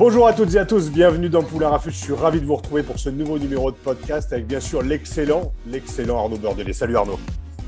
[0.00, 1.90] Bonjour à toutes et à tous, bienvenue dans Poulain Rafut.
[1.90, 4.80] Je suis ravi de vous retrouver pour ce nouveau numéro de podcast avec bien sûr
[4.80, 6.72] l'excellent, l'excellent Arnaud Bordelais.
[6.72, 7.18] Salut Arnaud.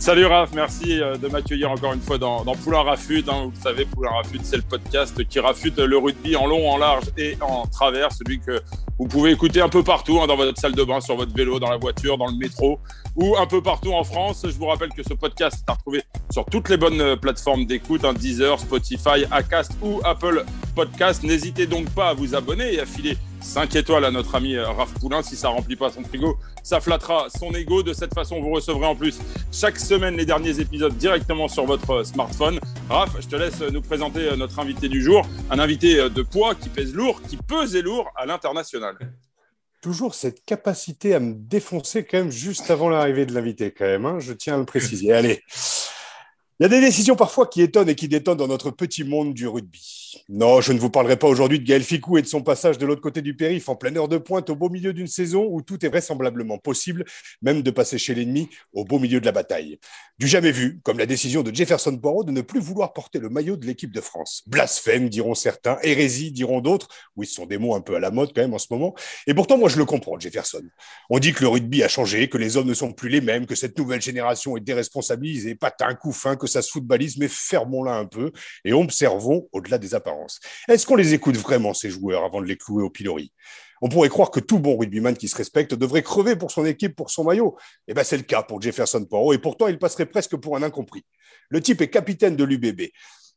[0.03, 3.23] Salut Raph, merci euh, de m'accueillir encore une fois dans, dans Poulain Rafut.
[3.29, 3.53] Hein.
[3.55, 7.05] Vous savez, Poulain Rafut, c'est le podcast qui rafute le rugby en long, en large
[7.17, 8.11] et en travers.
[8.11, 8.61] Celui que
[8.99, 11.61] vous pouvez écouter un peu partout, hein, dans votre salle de bain, sur votre vélo,
[11.61, 12.81] dans la voiture, dans le métro
[13.15, 14.45] ou un peu partout en France.
[14.45, 17.65] Je vous rappelle que ce podcast est à retrouver sur toutes les bonnes euh, plateformes
[17.65, 20.45] d'écoute, hein, Deezer, Spotify, Acast ou Apple
[20.75, 21.23] Podcast.
[21.23, 24.69] N'hésitez donc pas à vous abonner et à filer 5 étoiles à notre ami euh,
[24.69, 25.23] Raph Poulain.
[25.23, 27.83] Si ça remplit pas son frigo, ça flattera son ego.
[27.83, 29.19] De cette façon, vous recevrez en plus
[29.53, 32.59] chaque semaine les derniers épisodes directement sur votre euh, smartphone.
[32.89, 35.27] Raph, je te laisse nous présenter notre invité du jour.
[35.51, 38.97] Un invité de poids qui pèse lourd, qui pesait lourd à l'international
[39.83, 44.07] toujours cette capacité à me défoncer quand même juste avant l'arrivée de l'invité, quand même.
[44.07, 44.21] Hein.
[44.21, 45.13] je tiens à le préciser.
[45.13, 45.43] Allez.
[46.63, 49.35] Il y a des décisions parfois qui étonnent et qui détonnent dans notre petit monde
[49.35, 50.13] du rugby.
[50.29, 52.87] Non, je ne vous parlerai pas aujourd'hui de Gaël Ficou et de son passage de
[52.87, 55.61] l'autre côté du périph' en pleine heure de pointe au beau milieu d'une saison où
[55.61, 57.05] tout est vraisemblablement possible,
[57.41, 59.81] même de passer chez l'ennemi au beau milieu de la bataille.
[60.19, 63.29] Du jamais vu, comme la décision de Jefferson Poirot de ne plus vouloir porter le
[63.29, 64.45] maillot de l'équipe de France.
[64.47, 66.87] Blasphème, diront certains, hérésie, diront d'autres.
[67.17, 68.95] Oui, ce sont des mots un peu à la mode quand même en ce moment.
[69.27, 70.63] Et pourtant, moi, je le comprends, Jefferson.
[71.11, 73.47] On dit que le rugby a changé, que les hommes ne sont plus les mêmes,
[73.47, 77.95] que cette nouvelle génération est déresponsabilisée, patin, coup fin, que ça se footballise, mais fermons-la
[77.95, 78.33] un peu
[78.65, 80.41] et observons au-delà des apparences.
[80.69, 83.33] Est-ce qu'on les écoute vraiment, ces joueurs, avant de les clouer au pilori?
[83.81, 86.95] On pourrait croire que tout bon rugbyman qui se respecte devrait crever pour son équipe,
[86.95, 87.57] pour son maillot.
[87.89, 90.63] Eh bien, c'est le cas pour Jefferson Poirot, et pourtant, il passerait presque pour un
[90.63, 91.05] incompris.
[91.49, 92.83] Le type est capitaine de l'UBB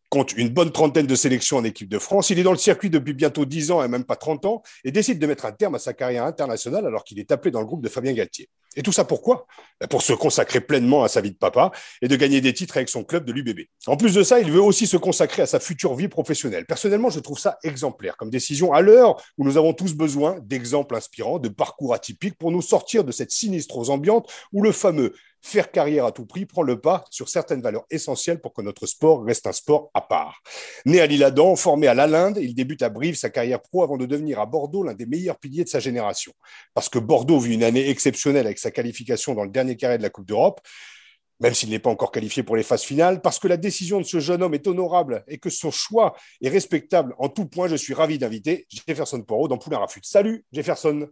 [0.10, 2.30] compte une bonne trentaine de sélections en équipe de France.
[2.30, 4.92] Il est dans le circuit depuis bientôt 10 ans et même pas 30 ans et
[4.92, 7.66] décide de mettre un terme à sa carrière internationale alors qu'il est appelé dans le
[7.66, 8.50] groupe de Fabien Galtier.
[8.76, 9.48] Et tout ça pourquoi?
[9.80, 11.72] Ben, Pour se consacrer pleinement à sa vie de papa
[12.02, 13.62] et de gagner des titres avec son club de l'UBB.
[13.88, 16.66] En plus de ça, il veut aussi se consacrer à sa future vie professionnelle.
[16.66, 20.96] Personnellement, je trouve ça exemplaire comme décision à l'heure où nous avons tous besoin d'exemples
[20.96, 25.14] inspirants, de parcours atypiques pour nous sortir de cette sinistrose ambiante où le fameux
[25.46, 28.88] faire carrière à tout prix prend le pas sur certaines valeurs essentielles pour que notre
[28.88, 30.42] sport reste un sport à part.
[30.86, 34.08] Né à l'Île-Adam, formé à Lalinde, il débute à Brive sa carrière pro avant de
[34.08, 36.34] devenir à Bordeaux l'un des meilleurs piliers de sa génération.
[36.74, 40.04] Parce que Bordeaux vit une année exceptionnelle avec sa qualification dans le dernier carré de
[40.04, 40.60] la Coupe d'Europe,
[41.40, 44.06] même s'il n'est pas encore qualifié pour les phases finales, parce que la décision de
[44.06, 47.76] ce jeune homme est honorable et que son choix est respectable en tout point, je
[47.76, 50.02] suis ravi d'inviter Jefferson Poirot dans Poulain Rafut.
[50.04, 51.08] Salut Jefferson.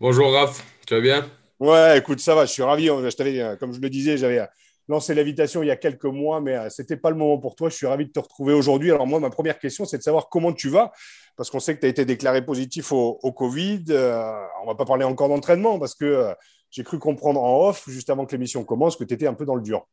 [0.00, 1.30] Bonjour Raph, tu vas bien?
[1.60, 2.86] Ouais, écoute, ça va, je suis ravi.
[2.86, 4.46] Je euh, comme je le disais, j'avais euh,
[4.88, 7.54] lancé l'invitation il y a quelques mois, mais euh, ce n'était pas le moment pour
[7.54, 7.68] toi.
[7.68, 8.90] Je suis ravi de te retrouver aujourd'hui.
[8.90, 10.92] Alors moi, ma première question, c'est de savoir comment tu vas,
[11.36, 13.84] parce qu'on sait que tu as été déclaré positif au, Covid.
[13.88, 16.34] on ne va pas parler encore d'entraînement, parce que
[16.74, 19.44] j'ai cru comprendre en off, juste avant que l'émission commence, que tu étais un peu
[19.44, 19.86] dans le dur.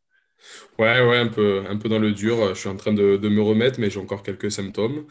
[0.79, 2.55] Ouais, ouais, un peu, un peu dans le dur.
[2.55, 5.05] Je suis en train de, de me remettre, mais j'ai encore quelques symptômes.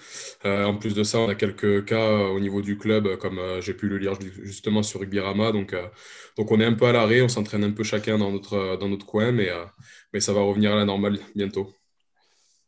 [0.44, 3.60] Euh, en plus de ça, on a quelques cas au niveau du club, comme euh,
[3.60, 5.52] j'ai pu le lire justement sur Rugby-Rama.
[5.52, 5.86] Donc, euh,
[6.36, 8.88] donc, on est un peu à l'arrêt, on s'entraîne un peu chacun dans notre, dans
[8.88, 9.50] notre coin, mais,
[10.12, 11.72] mais ça va revenir à la normale bientôt.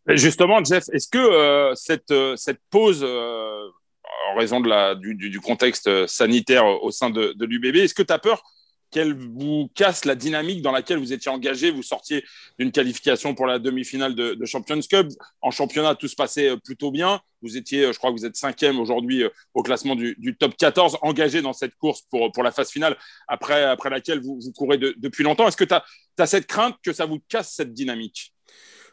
[0.07, 6.65] justement, Jeff, est-ce que cette, cette pause, en raison de la, du, du, contexte sanitaire
[6.65, 8.45] au sein de, de l'UBB, est-ce que tu as peur
[8.93, 11.71] qu'elle vous casse la dynamique dans laquelle vous étiez engagé.
[11.71, 12.25] Vous sortiez
[12.59, 15.09] d'une qualification pour la demi-finale de, Champions Cup.
[15.41, 17.21] En championnat, tout se passait euh, plutôt bien.
[17.41, 20.57] Vous étiez, euh, je crois que vous êtes cinquième aujourd'hui euh, au classement du, top
[20.57, 24.53] 14, engagé dans cette course pour, pour la phase finale, après, après laquelle vous, vous
[24.53, 25.49] courez depuis longtemps.
[25.49, 28.35] Est-ce que tu as, cette crainte que ça vous casse cette dynamique?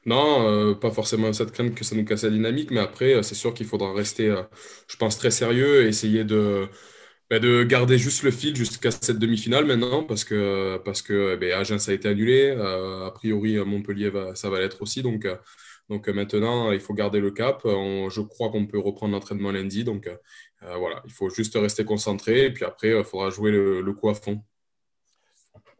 [0.05, 3.53] Non, pas forcément cette crainte que ça nous casse la dynamique, mais après, c'est sûr
[3.53, 4.33] qu'il faudra rester,
[4.87, 6.69] je pense, très sérieux et essayer de,
[7.29, 11.77] bah, de garder juste le fil jusqu'à cette demi-finale maintenant, parce que, parce que Agen,
[11.79, 12.49] ça a été annulé.
[12.57, 15.03] Euh, a priori, Montpellier, va, ça va l'être aussi.
[15.03, 15.35] Donc, euh,
[15.89, 17.61] donc maintenant, il faut garder le cap.
[17.65, 19.83] je crois qu'on peut reprendre l'entraînement lundi.
[19.83, 20.15] Donc euh,
[20.77, 22.45] voilà, il faut juste rester concentré.
[22.45, 24.43] Et puis après, il faudra jouer le, le coup à fond.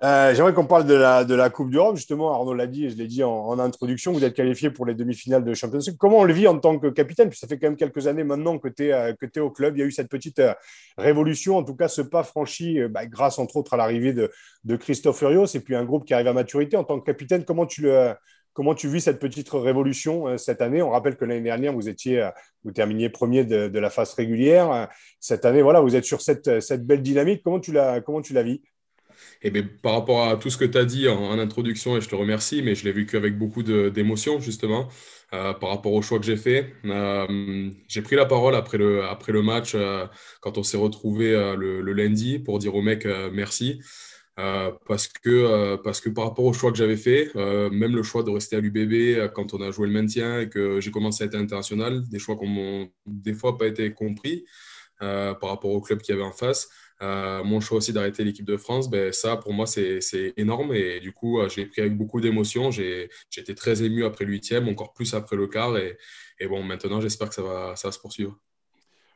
[0.01, 1.97] Euh, j'aimerais qu'on parle de la, Coupe d'Europe.
[1.97, 5.43] Justement, Arnaud l'a dit, je l'ai dit en, introduction, vous êtes qualifié pour les demi-finales
[5.43, 5.97] de Champions League.
[5.97, 7.29] Comment on le vit en tant que capitaine?
[7.29, 9.75] Puis ça fait quand même quelques années maintenant que tu es, euh, au club.
[9.75, 10.53] Il y a eu cette petite euh,
[10.97, 14.29] révolution, en tout cas ce pas franchi bah, grâce entre autres à l'arrivée de,
[14.77, 16.77] Christophe Furios et puis un groupe qui arrive à maturité.
[16.77, 18.13] En tant que capitaine, comment tu le,
[18.53, 20.81] comment tu vis cette petite révolution cette année?
[20.81, 22.29] On rappelle que l'année dernière, vous étiez,
[22.63, 24.87] vous terminiez premier de, la phase régulière.
[25.19, 27.41] Cette année, voilà, vous êtes sur cette, cette belle dynamique.
[27.43, 28.61] Comment tu la, comment tu la vis?
[29.42, 32.10] Et bien, par rapport à tout ce que tu as dit en, introduction, et je
[32.10, 34.89] te remercie, mais je l'ai vécu avec beaucoup d'émotion, justement,
[35.33, 36.74] euh, par rapport au choix que j'ai fait.
[36.86, 40.06] Euh, j'ai pris la parole après le, après le match, euh,
[40.42, 43.81] quand on s'est retrouvé le, lundi, pour dire aux mecs merci.
[44.88, 48.30] parce, que, parce que par rapport au choix que j'avais fait, même le choix de
[48.30, 51.36] rester à l'UBB quand on a joué le maintien et que j'ai commencé à être
[51.36, 54.45] international, des choix qui n'ont des fois pas été compris
[55.00, 56.69] par rapport au club qu'il y avait en face.
[57.01, 60.01] Euh, mon choix aussi d'arrêter l'équipe de France, ben, ça pour moi c'est
[60.35, 62.71] énorme et du coup euh, j'ai pris avec beaucoup d'émotion.
[62.71, 65.97] Été très ému après le huitième, encore plus après le quart et,
[66.39, 68.37] et bon maintenant j'espère que ça va, ça va se poursuivre.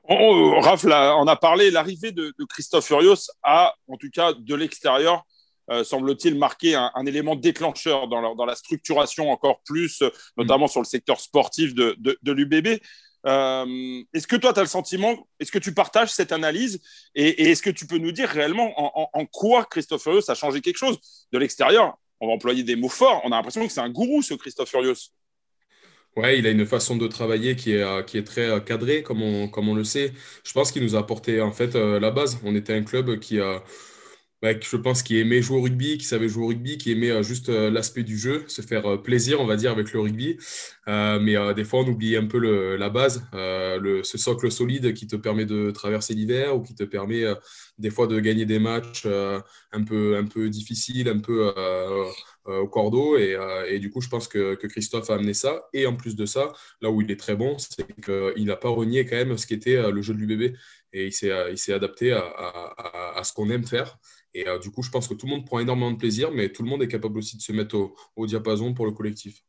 [0.06, 5.24] On, Raph, on a parlé, l'arrivée de, Christophe Furios a, en tout cas de l'extérieur,
[5.70, 10.04] euh, semble-t-il, marqué un, élément déclencheur dans la, dans la, structuration encore plus,
[10.38, 12.82] notamment sur le secteur sportif de, de, de l'UBB.
[13.26, 16.82] Euh, est-ce que toi, tu as le sentiment, est-ce que tu partages cette analyse
[17.16, 18.74] et, est-ce que tu peux nous dire réellement
[19.18, 21.00] en, quoi Christophe Furios a changé quelque chose?
[21.32, 24.22] De l'extérieur, on va employer des mots forts, on a l'impression que c'est un gourou
[24.22, 25.12] ce Christophe Furios.
[26.16, 29.02] Ouais, il a une façon de travailler qui est, euh, qui est très euh, cadrée,
[29.02, 30.14] comme on, comme on le sait.
[30.44, 32.40] Je pense qu'il nous a apporté en fait la base.
[32.44, 33.64] On était un club qui a
[34.44, 37.24] je pense qu'il aimait jouer au rugby, qui savait jouer au rugby, qui aimait euh,
[37.24, 40.38] juste euh, l'aspect du jeu, se faire euh, plaisir, on va dire, avec le rugby.
[40.88, 42.40] mais des fois, on oublie un peu
[42.76, 47.24] la base, ce socle solide qui te permet de traverser l'hiver ou qui te permet
[47.78, 51.54] des fois de gagner des matchs un, peu, un peu difficiles, un peu
[52.46, 53.18] au cordeau.
[53.18, 55.68] Et, du coup, je pense que, Christophe a amené ça.
[55.74, 56.52] Et en plus de ça,
[56.82, 59.90] là où il est très bon, c'est qu'il n'a pas renié quand même ce qu'était
[59.90, 60.54] le jeu du bébé.
[60.92, 63.98] Et il s'est adapté à ce qu'on aime faire.
[64.34, 66.50] Et euh, du coup, je pense que tout le monde prend énormément de plaisir, mais
[66.50, 69.44] tout le monde est capable aussi de se mettre au, diapason pour le collectif.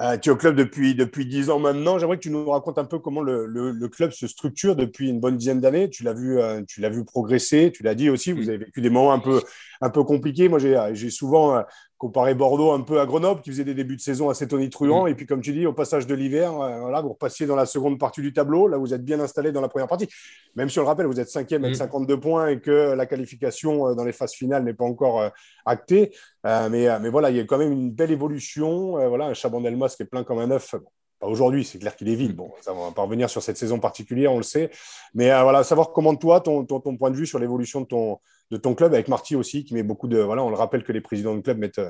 [0.00, 1.98] Euh, tu es au club depuis, depuis 10 ans maintenant.
[1.98, 5.36] J'aimerais que tu nous racontes un peu comment le, club se structure depuis une bonne
[5.36, 5.90] dizaine d'années.
[5.90, 7.70] Tu l'as vu, euh, tu l'as vu progresser.
[7.72, 8.32] Tu l'as dit aussi.
[8.32, 8.48] Vous mm.
[8.48, 9.42] avez vécu des moments un peu,
[9.82, 10.48] un peu compliqués.
[10.48, 11.62] Moi, j'ai souvent
[12.00, 15.06] comparer Bordeaux un peu à Grenoble, qui faisait des débuts de saison assez tonitruants.
[15.06, 17.66] Et puis, comme tu dis, au passage de l'hiver, euh, voilà, vous repassiez dans la
[17.66, 18.68] seconde partie du tableau.
[18.68, 20.08] Là, vous êtes bien installé dans la première partie.
[20.56, 22.20] Même si on le rappelle, vous êtes cinquième avec 52 mm.
[22.20, 25.28] points et que la qualification euh, dans les phases finales n'est pas encore euh,
[25.66, 26.16] actée.
[26.42, 28.92] mais, mais voilà, il y a quand même une belle évolution.
[29.06, 30.74] voilà, un Chaban Delmas qui est plein comme un œuf.
[31.18, 32.34] pas aujourd'hui, c'est clair qu'il est vide.
[32.34, 34.70] Bon, ça va pas revenir sur cette saison particulière, on le sait.
[35.12, 38.18] Mais voilà, savoir comment toi, ton, ton, ton point de vue sur l'évolution de ton,
[38.50, 40.18] de ton club, avec Marty aussi, qui met beaucoup de.
[40.18, 41.80] Voilà, on le rappelle que les présidents de club mettent,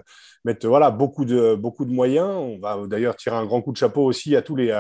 [0.45, 2.29] mettent voilà, beaucoup, de, beaucoup de moyens.
[2.29, 4.71] On va d'ailleurs tirer un grand coup de chapeau aussi à tous les.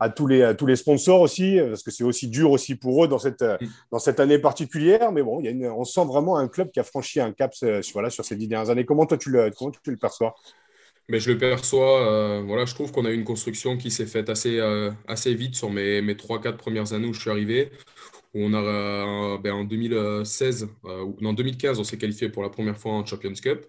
[0.00, 3.08] À, tous les, tous les sponsors aussi, parce que c'est aussi dur aussi pour eux
[3.08, 3.66] dans cette, mm.
[3.90, 5.10] dans cette année particulière.
[5.10, 7.52] Mais bon, il y a on sent vraiment un club qui a franchi un cap
[7.64, 8.84] euh, voilà, sur ces dix dernières années.
[8.84, 10.36] Comment toi tu le, comment tu le perçois?
[11.10, 14.06] Mais je le perçois, euh, voilà, je trouve qu'on a eu une construction qui s'est
[14.06, 17.70] faite assez, euh, assez vite sur mes, mes 3-4 premières années où je suis arrivé
[18.34, 23.04] on euh, ben, en 2016, euh, 2015, on s'est qualifié pour la première fois en
[23.06, 23.66] Champions Cup.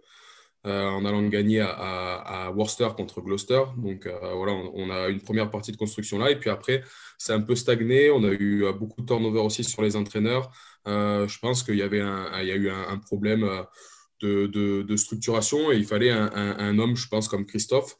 [0.67, 3.61] Euh, en allant gagner à, Worcester contre Gloucester.
[3.77, 6.31] Donc voilà, on, a une première partie de construction là.
[6.31, 6.83] Et puis après,
[7.17, 8.11] c'est un peu stagné.
[8.11, 10.51] On a eu beaucoup de turnover aussi sur les entraîneurs.
[10.85, 13.47] je pense qu'il y, avait un, a eu un, problème
[14.21, 17.95] de, structuration et il fallait un, homme, je pense, comme Christophe,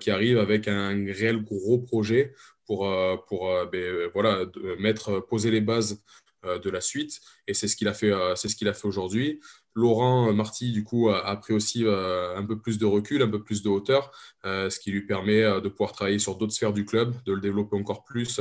[0.00, 2.34] qui arrive avec un réel gros projet
[2.68, 4.44] pour, euh, pour euh, ben, euh, voilà,
[4.78, 6.04] mettre, poser les bases
[6.44, 7.20] de la suite.
[7.48, 9.40] Et c'est ce qu'il a fait, c'est ce qu'il a fait aujourd'hui.
[9.74, 13.60] Laurent Marty, du coup, a, pris aussi un peu plus de recul, un peu plus
[13.60, 14.12] de hauteur,
[14.44, 17.76] ce qui lui permet de pouvoir travailler sur d'autres sphères du club, de le développer
[17.76, 18.40] encore plus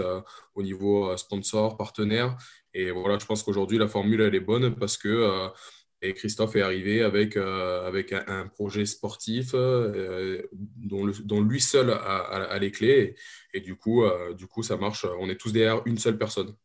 [0.54, 2.38] au niveau sponsor, partenaire.
[2.76, 5.50] Et voilà, je pense qu'aujourd'hui, la formule, elle est bonne parce que
[6.02, 11.90] et Christophe est arrivé avec, euh, avec un, projet sportif euh, dont, dont, lui seul
[11.90, 13.16] a, les clés.
[13.54, 15.06] Et, du, coup, euh, du coup, ça marche.
[15.20, 16.56] On est tous derrière une seule personne.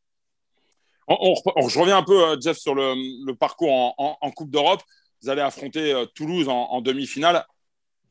[1.09, 1.35] On,
[1.69, 4.83] je reviens un peu, Jeff, sur le, parcours en, Coupe d'Europe.
[5.23, 7.47] Vous allez affronter Toulouse en, demi-finale,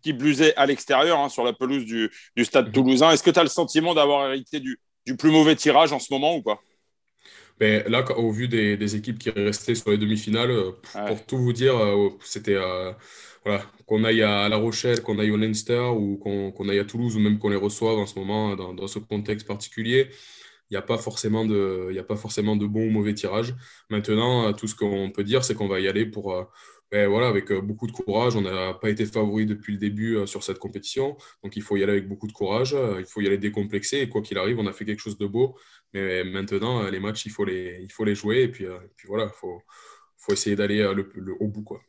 [0.01, 2.11] qui blusait à l'extérieur, hein, sur la pelouse du,
[2.43, 2.73] stade mhm.
[2.73, 3.11] toulousain.
[3.11, 6.11] Est-ce que tu as le sentiment d'avoir hérité du, du plus mauvais tirage en ce
[6.11, 6.59] moment ou pas?
[7.61, 10.71] Mais là, au vu des, équipes qui restaient sur les demi-finales, euh,
[11.07, 12.91] pour tout vous dire, euh, c'était euh,
[13.45, 17.15] voilà, qu'on aille à La Rochelle, qu'on aille au Leinster ou qu'on aille à Toulouse
[17.15, 20.09] ou même qu'on les reçoive en ce moment dans, ce contexte particulier.
[20.71, 23.53] Il n'y a, pas forcément de, a pas forcément de bon ou mauvais tirage.
[23.89, 26.51] Maintenant, tout ce qu'on peut dire, c'est qu'on va y aller pour,
[26.91, 28.35] ben voilà, avec beaucoup de courage.
[28.35, 31.15] On n'a pas été favori depuis le début sur cette compétition.
[31.43, 32.75] Donc il faut y aller avec beaucoup de courage.
[32.99, 33.99] Il faut y aller décomplexé.
[33.99, 35.57] Et quoi qu'il arrive, on a fait quelque chose de beau.
[35.93, 38.41] Mais maintenant, les matchs, il faut les, il faut les jouer.
[38.41, 38.65] Et puis,
[38.97, 39.61] puis voilà, il faut,
[40.17, 41.63] faut essayer d'aller le, au bout.
[41.63, 41.81] Quoi.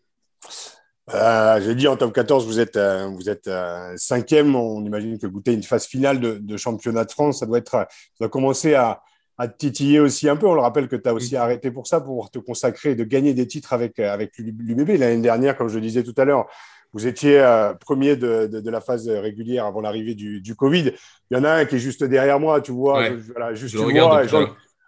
[1.10, 4.54] Euh, j'ai dit en top 14, vous êtes, euh, vous êtes euh, cinquième.
[4.54, 7.88] On imagine que goûter une phase finale de, championnat de France, ça doit, être, ça
[8.20, 9.02] doit commencer à,
[9.38, 10.46] à titiller aussi un peu.
[10.46, 13.04] On le rappelle que tu as aussi arrêté pour ça, pour te consacrer et de
[13.04, 14.98] gagner des titres avec, avec l'UBB.
[14.98, 16.46] L'année dernière, comme je le disais tout à l'heure,
[16.92, 17.42] vous étiez
[17.80, 20.92] premier de, de, la phase régulière avant l'arrivée du, du, Covid.
[21.30, 23.08] Il y en a un qui est juste derrière moi, tu vois.
[23.30, 24.26] voilà, juste tu vois,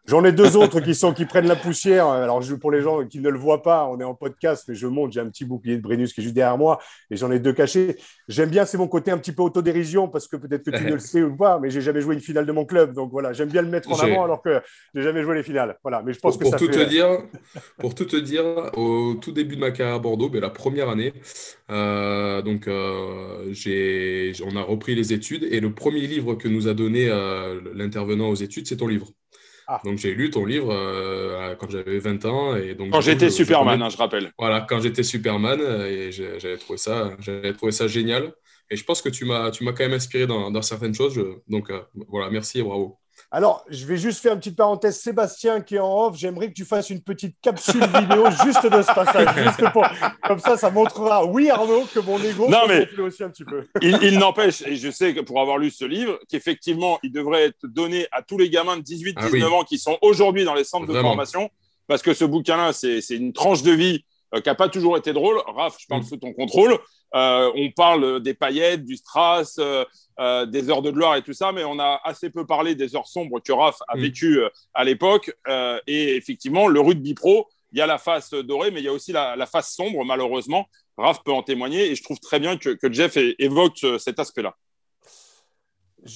[0.06, 2.08] J'en ai deux autres qui sont qui prennent la poussière.
[2.08, 4.86] Alors pour les gens qui ne le voient pas, on est en podcast, mais je
[4.86, 5.12] monte.
[5.12, 6.78] J'ai un petit bouclier de Brennus qui est juste derrière moi,
[7.10, 7.96] et j'en ai deux cachés.
[8.28, 10.92] J'aime bien, c'est mon côté un petit peu autodérision parce que peut-être que tu ne
[10.92, 13.32] le sais ou pas, mais j'ai jamais joué une finale de mon club, donc voilà,
[13.32, 14.60] j'aime bien le mettre en avant alors que
[14.94, 15.78] j'ai jamais joué les finales.
[15.82, 17.08] Voilà, mais je pense pour, que tout te dire,
[17.78, 18.44] pour tout te dire,
[18.76, 21.14] au tout début de ma carrière à Bordeaux, mais la première année,
[21.70, 26.68] euh, donc euh, j'ai, on a repris les études et le premier livre que nous
[26.68, 29.08] a donné euh, l'intervenant aux études, c'est ton livre.
[29.66, 29.80] Ah.
[29.84, 32.56] Donc j'ai lu ton livre euh, quand j'avais 20 ans.
[32.56, 34.32] Et donc, quand j'étais Superman, hein, je rappelle.
[34.38, 37.16] Voilà, quand j'étais Superman, et j'avais trouvé, ça,
[37.56, 38.32] trouvé ça génial.
[38.70, 41.20] Et je pense que tu m'as quand même inspiré dans, dans certaines choses.
[41.48, 42.98] donc euh, voilà, merci et bravo.
[43.34, 45.00] Alors, je vais juste faire une petite parenthèse.
[45.00, 48.80] Sébastien qui est en off, j'aimerais que tu fasses une petite capsule vidéo juste de
[48.80, 49.56] ce passage.
[50.22, 53.64] Comme ça, ça montrera, oui Arnaud, que mon ego non, mais aussi un petit peu.
[53.82, 57.66] il, n'empêche, et je sais que pour avoir lu ce livre, qu'effectivement, il devrait être
[57.66, 60.86] donné à tous les gamins de 18-19 ah ans qui sont aujourd'hui dans les centres
[60.86, 61.50] de formation.
[61.88, 65.12] Parce que ce bouquin-là, c'est une tranche de vie euh, qui n'a pas toujours été
[65.12, 65.40] drôle.
[65.46, 66.06] Raph, je parle mm.
[66.06, 66.78] sous ton contrôle.
[67.14, 71.52] Euh, on parle des paillettes, du strass, euh, des heures de gloire et tout ça,
[71.52, 74.00] mais on a assez peu parlé des heures sombres que Raph a mm.
[74.00, 74.40] vécues
[74.74, 75.32] à l'époque.
[75.86, 78.92] et effectivement, le rugby pro, il y a la face dorée, mais il y a
[78.92, 80.66] aussi la, face sombre, malheureusement.
[80.96, 84.54] Raph peut en témoigner et je trouve très bien que, que Jeff évoque cet aspect-là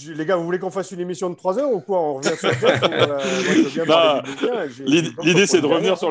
[0.09, 2.01] les gars, vous voulez qu'on fasse une émission de 3 heures ou quoi?
[2.01, 2.51] On revient sur
[4.87, 6.11] L'idée, c'est de revenir sur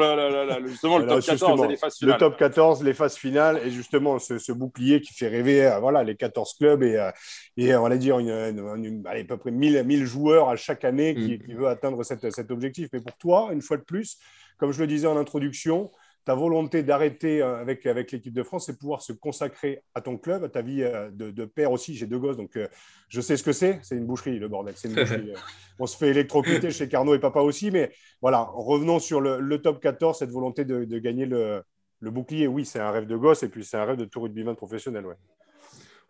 [0.65, 2.13] justement le top 14 et les phases finales.
[2.13, 6.03] Le top 14, les phases finales et justement ce, bouclier qui fait rêver euh, voilà,
[6.03, 7.11] les 14 clubs et, euh,
[7.57, 11.35] et on va dire une, à peu près 1000, 1000 joueurs à chaque année qui,
[11.35, 11.39] mm.
[11.39, 12.89] qui veut atteindre cet objectif.
[12.93, 14.17] Mais pour toi, une fois de plus,
[14.57, 15.91] comme je le disais en introduction,
[16.27, 20.17] ta volonté d'arrêter euh, avec, avec l'équipe de France, c'est pouvoir se consacrer à ton
[20.17, 21.95] club, à ta vie euh, de, père aussi.
[21.95, 22.67] J'ai deux gosses, donc euh,
[23.07, 23.79] je sais ce que c'est.
[23.81, 24.75] C'est une boucherie, le bordel.
[24.83, 25.31] Une boucherie.
[25.79, 27.71] On se fait électrocuter chez Carnot et papa aussi.
[27.71, 31.63] Mais voilà, revenons sur le, top 14, cette volonté de, gagner le,
[32.01, 32.45] bouclier.
[32.47, 35.05] Oui, c'est un rêve de gosse et puis c'est un rêve de tout rugbyman professionnel.
[35.05, 35.15] Ouais,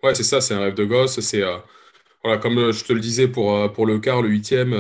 [0.02, 1.20] ouais c'est ça, c'est un rêve de gosse.
[1.20, 1.44] C'est.
[2.24, 4.74] voilà, comme je te le disais pour, pour le quart, le huitième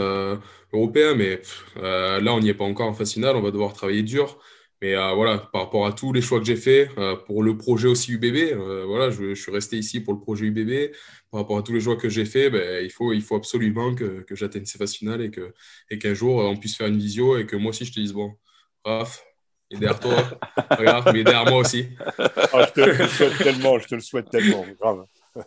[0.73, 1.41] européen, mais
[1.75, 4.39] là, on n'y est pas encore en phase finale, on va devoir travailler dur.
[4.81, 7.57] Mais euh, voilà, par rapport à tous les choix que j'ai faits, euh, pour le
[7.57, 10.93] projet aussi UBB, euh, voilà, je, suis resté ici pour le projet UBB.
[11.31, 13.95] Par rapport à tous les choix que j'ai faits, ben, il, faut, il faut absolument
[13.95, 15.49] que, que j'atteigne ces phases finales et qu'un
[15.89, 18.13] et qu'un jour, on puisse faire une visio et que moi aussi, je te dise,
[18.13, 18.35] bon,
[18.85, 19.23] Raph,
[19.71, 20.39] il est derrière toi,
[20.77, 21.87] regarde, mais il est derrière moi aussi.
[22.17, 25.05] Ah, je te le souhaite tellement, je te le souhaite tellement, grave.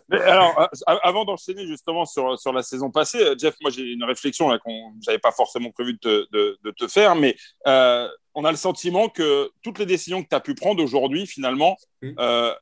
[0.09, 0.69] Mais alors,
[1.03, 4.93] avant d'enchaîner justement sur, sur la saison passée, Jeff, moi j'ai une réflexion là qu'on
[5.05, 7.35] n'avais pas forcément prévu de te, de, de te faire, mais
[8.33, 11.77] on a le sentiment que toutes les décisions que tu as pu prendre aujourd'hui, finalement,
[12.01, 12.11] mm.
[12.19, 12.53] euh,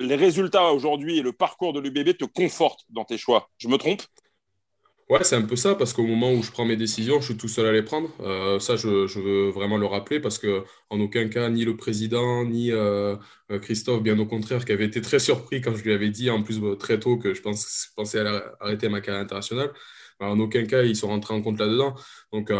[0.00, 3.50] les résultats aujourd'hui et le parcours de l'UBB te confortent dans tes choix.
[3.58, 4.02] Je me trompe?
[5.10, 7.36] Ouais, c'est un peu ça, parce qu'au moment où je prends mes décisions, je suis
[7.36, 8.08] tout seul à les prendre.
[8.20, 12.44] Euh, ça, je, veux vraiment le rappeler, parce que en aucun cas, ni le président,
[12.44, 13.16] ni euh,
[13.60, 16.42] Christophe, bien au contraire, qui avait été très surpris quand je lui avais dit, en
[16.42, 18.20] plus très tôt, que je, pense, pensais
[18.60, 19.72] arrêter ma carrière internationale,
[20.20, 21.94] en aucun cas, ils sont rentrés en compte là-dedans.
[22.32, 22.50] Donc,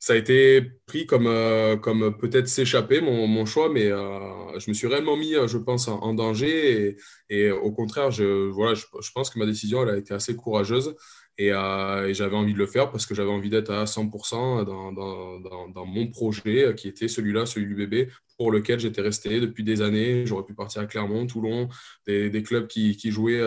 [0.00, 4.74] ça a été pris comme, euh, comme peut-être s'échapper, mon, choix, mais euh, je me
[4.74, 6.96] suis réellement mis, euh, je pense, en, danger.
[7.28, 10.34] Et, au contraire, je, voilà, je, je, pense que ma décision elle a été assez
[10.34, 10.96] courageuse.
[11.42, 14.92] Et, et j'avais envie de le faire parce que j'avais envie d'être à 100% dans,
[14.92, 19.64] dans, dans, mon projet, qui était celui-là, celui du bébé, pour lequel j'étais resté depuis
[19.64, 20.26] des années.
[20.26, 21.70] J'aurais pu partir à Clermont, Toulon,
[22.06, 23.42] des, des clubs qui, qui jouaient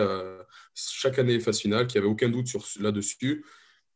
[0.74, 2.48] chaque année phase finale, qui n'avaient aucun doute
[2.80, 3.44] là-dessus.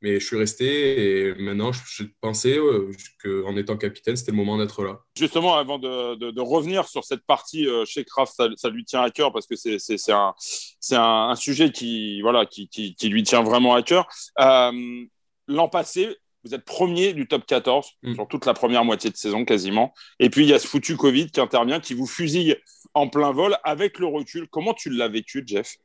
[0.00, 4.56] Mais je suis resté et maintenant, je, pensais euh, qu'en étant capitaine, c'était le moment
[4.56, 5.00] d'être là.
[5.16, 9.10] Justement, avant de, de, revenir sur cette partie euh, chez Kraft, ça, lui tient à
[9.10, 10.34] cœur parce que c'est un,
[10.92, 14.06] un, un, sujet qui, voilà, qui, qui, qui, lui tient vraiment à cœur.
[14.38, 15.04] Euh,
[15.48, 16.14] L'an passé,
[16.44, 18.14] vous êtes premier du top 14 mm.
[18.14, 19.94] sur toute la première moitié de saison quasiment.
[20.20, 22.56] Et puis, il y a ce foutu Covid qui intervient, qui vous fusille
[22.94, 24.46] en plein vol avec le recul.
[24.48, 25.76] Comment tu l'as vécu, Jeff?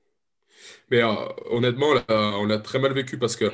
[0.92, 1.16] Mais euh,
[1.50, 3.52] honnêtement, on l'a très mal vécu parce que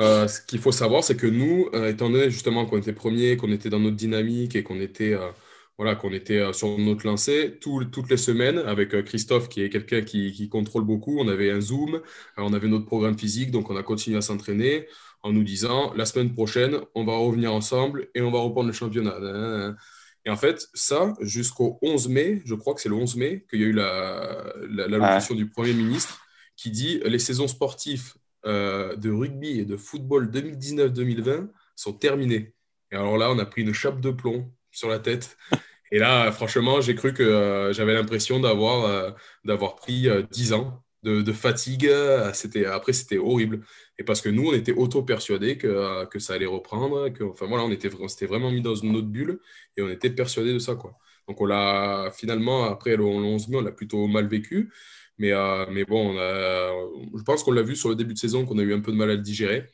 [0.00, 3.36] euh, ce qu'il faut savoir, c'est que nous, euh, étant donné justement qu'on était premier,
[3.36, 5.30] qu'on était dans notre dynamique et qu'on était, euh,
[5.78, 10.32] voilà, qu'on était sur notre lancée, toutes les semaines, avec Christophe, qui est quelqu'un qui,
[10.32, 12.00] qui, contrôle beaucoup, on avait un Zoom,
[12.36, 14.86] on avait notre programme physique, donc on a continué à s'entraîner
[15.22, 18.72] en nous disant, la semaine prochaine, on va revenir ensemble et on va reprendre le
[18.72, 19.16] championnat.
[20.26, 23.60] Et en fait, ça, jusqu'au 11 mai, je crois que c'est le 11 mai qu'il
[23.60, 26.20] y a eu la, la, du Premier ministre
[26.56, 28.14] qui dit les saisons sportives
[28.46, 32.54] euh, de rugby et de football 2019-2020 sont terminées.
[32.92, 35.36] Et alors là, on a pris une chape de plomb sur la tête.
[35.92, 39.10] Et là, franchement, j'ai cru que euh, j'avais l'impression d'avoir euh,
[39.44, 41.88] d'avoir pris 10 ans de, de fatigue.
[42.32, 43.64] C'était, après, c'était horrible.
[43.98, 47.10] Et parce que nous, on était auto-persuadés que, que ça allait reprendre.
[47.10, 49.38] Que, enfin voilà, on était, on s'était vraiment mis dans une autre bulle
[49.76, 50.74] et on était persuadés de ça.
[50.74, 50.98] Quoi.
[51.28, 54.72] Donc on l'a finalement, après le 11 mai, on l'a plutôt mal vécu.
[55.18, 58.58] Mais, euh, mais bon, je pense qu'on l'a vu sur le début de saison qu'on
[58.58, 59.66] a eu un peu de mal à le digérer.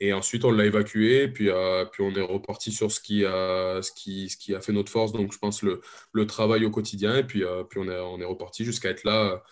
[0.00, 3.80] Et ensuite, on l'a évacué, puis, euh, puis on est reparti sur ce qui, a,
[3.80, 5.80] ce, qui, ce qui a fait notre force, donc je pense le,
[6.12, 9.04] le travail au quotidien, et puis, euh, puis on, est, on est reparti jusqu'à être
[9.04, 9.42] là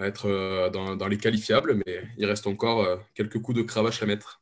[0.00, 4.02] à être euh, dans, les qualifiables, mais il reste encore euh, quelques coups de cravache
[4.02, 4.40] à mettre.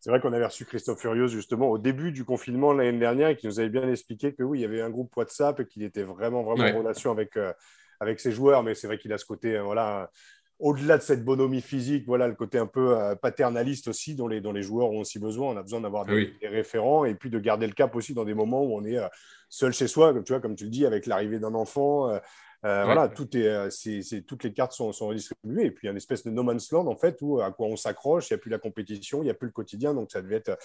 [0.00, 3.36] C'est vrai qu'on avait reçu Christophe Furios justement au début du confinement l'année dernière et
[3.36, 5.82] qui nous avait bien expliqué que oui, il y avait un groupe WhatsApp et qu'il
[5.82, 7.52] était vraiment, vraiment en relation avec, euh,
[8.00, 8.62] avec ses joueurs.
[8.62, 10.10] Mais c'est vrai qu'il a ce côté, voilà,
[10.58, 14.52] au-delà de cette bonhomie physique, voilà, le côté un peu paternaliste aussi dont les, dont
[14.52, 15.54] les joueurs ont aussi besoin.
[15.54, 18.24] On a besoin d'avoir des, des, référents et puis de garder le cap aussi dans
[18.24, 18.98] des moments où on est
[19.48, 22.10] seul chez soi, comme tu vois, comme tu le dis, avec l'arrivée d'un enfant,
[22.64, 25.66] euh, voilà, tout est, euh, toutes les cartes sont, sont, redistribuées.
[25.66, 27.52] Et puis, il y a une espèce de no man's land, en fait, où à
[27.52, 29.94] quoi on s'accroche, il n'y a plus la compétition, il n'y a plus le quotidien.
[29.94, 30.58] Donc, ça devait être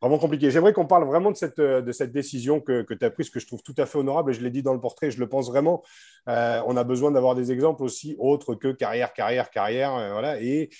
[0.00, 0.50] vraiment compliqué.
[0.50, 3.30] J'aimerais qu'on parle vraiment de cette, euh, de cette décision que, que tu as prise,
[3.30, 4.30] que je trouve tout à fait honorable.
[4.30, 5.82] Et je l'ai dit dans le portrait, je le pense vraiment.
[6.26, 9.90] on a besoin d'avoir des exemples aussi autres que carrière, carrière, carrière.
[10.12, 10.40] voilà.
[10.40, 10.70] Et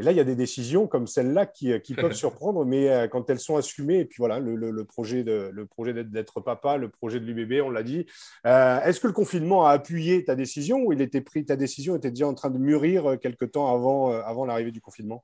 [0.00, 3.06] et là, il y a des décisions comme celle-là qui, euh, peuvent surprendre, mais euh,
[3.06, 7.62] quand elles sont assumées, et puis voilà, le, projet d'être papa, le projet de l'UBB,
[7.62, 8.06] on l'a dit.
[8.46, 11.96] Euh, est-ce que le confinement a appuyé ta décision ou il était pris, ta décision
[11.96, 15.22] était déjà en train de mûrir quelque temps avant, avant l'arrivée du confinement?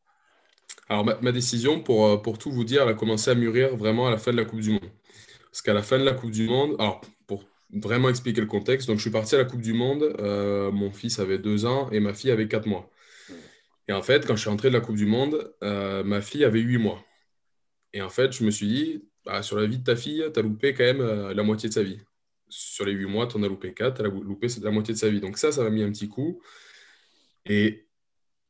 [0.91, 4.11] Alors, ma, décision, pour, pour tout vous dire, elle a commencé à mûrir vraiment à
[4.11, 4.91] la fin de la Coupe du Monde.
[5.51, 8.89] Parce qu'à la fin de la Coupe du Monde, alors pour vraiment expliquer le contexte,
[8.89, 10.15] donc je suis parti à la Coupe du Monde,
[10.75, 12.91] mon fils avait deux ans et ma fille avait quatre mois.
[13.89, 16.45] Et en fait, quand je suis rentré de la Coupe du Monde, euh, ma fille
[16.45, 17.05] avait 8 mois.
[17.93, 20.41] Et en fait, je me suis dit, bah, sur la vie de ta fille, tu
[20.41, 22.01] as loupé quand même euh, la moitié de sa vie.
[22.49, 24.99] Sur les 8 mois, tu en as loupé 4, tu as loupé la moitié de
[24.99, 25.21] sa vie.
[25.21, 26.43] Donc ça, ça m'a mis un petit coup.
[27.47, 27.87] Et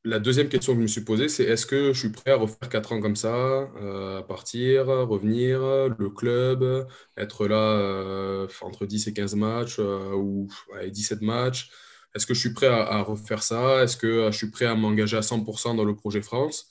[0.04, 2.36] la deuxième question que je me suis posée, c'est est-ce que je suis prêt à
[2.36, 3.34] refaire 4 ans comme ça,
[3.76, 10.48] euh, partir, revenir, le club, être là entre 10 et 15 matchs ou
[10.90, 11.70] 17 matchs?
[12.16, 13.82] Est-ce que je suis prêt à, refaire ça?
[13.82, 16.70] Est-ce que euh, je suis prêt à m'engager à 100% dans le projet France?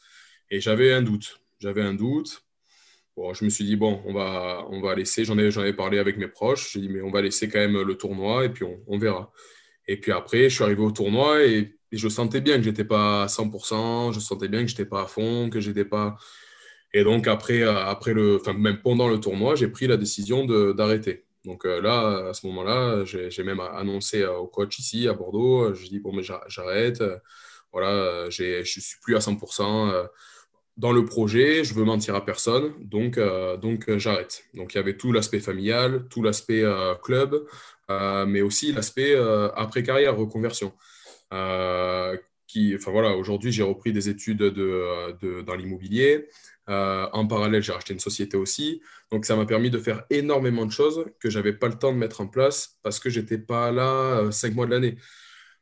[0.49, 1.39] Et j'avais un doute.
[1.59, 2.43] J'avais un doute.
[3.15, 6.17] Bon, je me suis dit, bon, on va, on va laisser, j'en avais, parlé avec
[6.17, 8.97] mes proches, j'ai dit, mais on va laisser quand même le tournoi et puis on,
[8.97, 9.31] verra.
[9.87, 13.23] Et puis après, je suis arrivé au tournoi et, je sentais bien que j'étais pas
[13.23, 16.17] à 100%, je sentais bien que j'étais pas à fond, que j'étais pas...
[16.93, 20.45] Et donc après, euh, après le, enfin, même pendant le tournoi, j'ai pris la décision
[20.73, 21.24] d'arrêter.
[21.45, 25.65] Donc euh, là, à ce moment-là, j'ai même annoncé euh, au coach ici à Bordeaux,
[25.65, 27.03] euh, je dis bon mais j'arrête,
[27.71, 30.07] voilà, je suis plus à 100%
[30.77, 33.19] dans le projet, je veux mentir à personne, donc,
[33.61, 34.45] donc j'arrête.
[34.53, 36.63] Donc il y avait tout l'aspect familial, tout l'aspect
[37.03, 37.45] club,
[37.89, 39.15] mais aussi l'aspect
[39.55, 40.73] après carrière, reconversion.
[41.31, 46.29] enfin voilà, aujourd'hui j'ai repris des études de, dans l'immobilier.
[46.69, 48.81] Euh, en parallèle, j'ai racheté une société aussi.
[49.11, 51.91] Donc, ça m'a permis de faire énormément de choses que je n'avais pas le temps
[51.91, 54.97] de mettre en place parce que je n'étais pas là euh, cinq mois de l'année.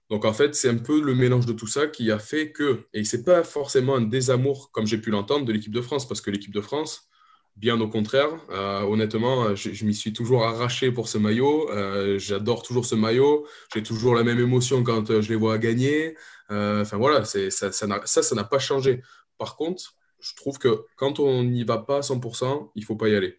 [0.10, 2.86] Donc, en fait, c'est un peu le mélange de tout ça qui a fait que,
[2.94, 6.08] et ce n'est pas forcément un désamour, comme j'ai pu l'entendre, de l'équipe de France,
[6.08, 7.10] parce que l'équipe de France,
[7.56, 11.70] bien au contraire, euh, honnêtement, je, m'y suis toujours arraché pour ce maillot.
[12.18, 13.48] J'adore toujours ce maillot.
[13.74, 16.16] J'ai toujours la même émotion quand je les vois gagner.
[16.50, 19.02] Enfin, voilà, ça, ça n'a pas changé.
[19.38, 23.10] Par contre, je trouve que quand on n'y va pas à 100%, il faut pas
[23.10, 23.38] y aller.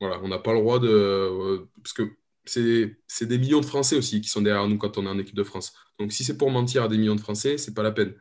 [0.00, 0.88] Voilà, on n'a pas le droit de.
[0.88, 2.02] Euh, parce que
[2.44, 5.34] c'est des millions de Français aussi qui sont derrière nous quand on est en équipe
[5.34, 5.72] de France.
[5.98, 8.14] Donc si c'est pour mentir à des millions de Français, c'est pas la peine.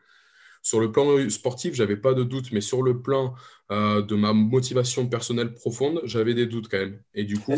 [0.63, 3.35] Sur le plan sportif, j'avais pas de doute, mais sur le plan
[3.71, 7.01] euh, de ma motivation personnelle profonde, j'avais des doutes quand même.
[7.13, 7.55] Et du coup,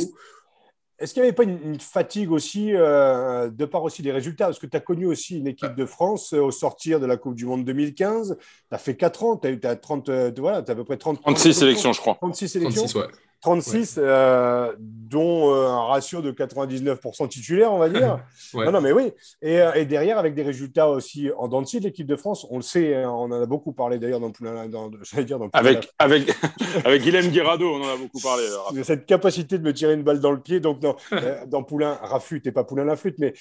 [1.00, 4.46] est-ce qu'il n'y avait pas une, fatigue aussi, euh, de part aussi des résultats?
[4.46, 7.18] Parce que tu as connu aussi une équipe de France euh, au sortir de la
[7.18, 8.38] Coupe du Monde 2015.
[8.38, 11.22] Tu as fait 4 ans, tu as, as, 30, voilà, as à peu près 30,
[11.22, 12.16] 36 sélections, je crois.
[12.16, 12.84] 36 sélections.
[12.84, 13.08] 36, ouais.
[13.42, 18.20] 36, euh, dont euh, un ratio de 99% titulaire, on va dire.
[18.54, 19.12] Non, non, mais oui.
[19.44, 22.56] Et, euh, et, derrière, avec des résultats aussi en dents de l'équipe de France, on
[22.56, 24.68] le sait, hein, on en a beaucoup parlé d'ailleurs dans Poulain.
[24.68, 26.34] Dans, dire dans avec, avec,
[26.84, 28.44] avec Guilhem Guirado, on en a beaucoup parlé.
[28.84, 30.60] Cette capacité de me tirer une balle dans le pied.
[30.60, 30.96] Donc, non,
[31.48, 33.34] dans Poulain, Rafut, et pas Poulain la flûte, mais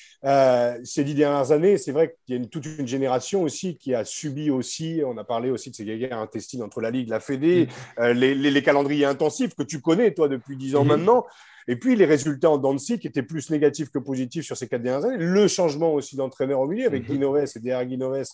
[0.84, 3.94] ces dix dernières années, c'est vrai qu'il y a une, toute une génération aussi qui
[3.94, 7.20] a subi aussi, on a parlé aussi de ces guerres intestines entre la Ligue, la
[7.20, 8.08] Fédé, mm.
[8.08, 10.88] les, les, les, calendriers intensifs que tu connais, toi, depuis 10 ans Mhm.
[10.88, 11.24] maintenant.
[11.70, 14.82] Et puis les résultats en Dancy qui étaient plus négatifs que positifs sur ces quatre
[14.82, 15.16] dernières années.
[15.18, 17.14] Le changement aussi d'entraîneur au milieu avec Mhm.
[17.16, 18.24] Guinoves et derrière Guinoves.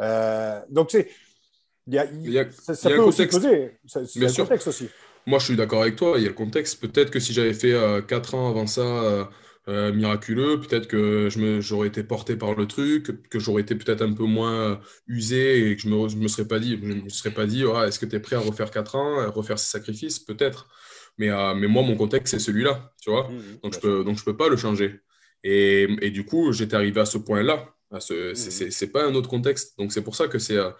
[0.00, 1.08] Euh, donc c'est.
[1.88, 3.38] il y a- y a- ça ça il y a peut un aussi contexte.
[3.40, 4.10] causer.
[4.18, 4.44] Bien le sûr.
[4.44, 4.88] contexte aussi.
[5.28, 6.80] Moi, je suis d'accord avec toi, il y a le contexte.
[6.80, 8.82] Peut-être que si j'avais fait euh, 4 ans avant ça
[9.68, 13.74] euh, miraculeux, peut-être que je me, j'aurais été porté par le truc, que, j'aurais été
[13.74, 14.76] peut-être un peu moins euh,
[15.08, 17.64] usé et que je me, je me serais pas dit, je me serais pas dit,
[17.74, 20.20] Ah, est-ce que tu es prêt à refaire 4 ans, à refaire ces sacrifices?
[20.20, 20.68] Peut-être.
[21.18, 23.28] Mais, euh, mais moi, mon contexte, c'est celui-là, tu vois.
[23.62, 25.00] Donc, je peux, donc je peux pas le changer.
[25.42, 27.75] Et, et du coup, j'étais arrivé à ce point-là.
[28.00, 29.78] Ce, c'est, pas un autre contexte.
[29.78, 30.70] Donc, c'est pour ça que c'est, euh,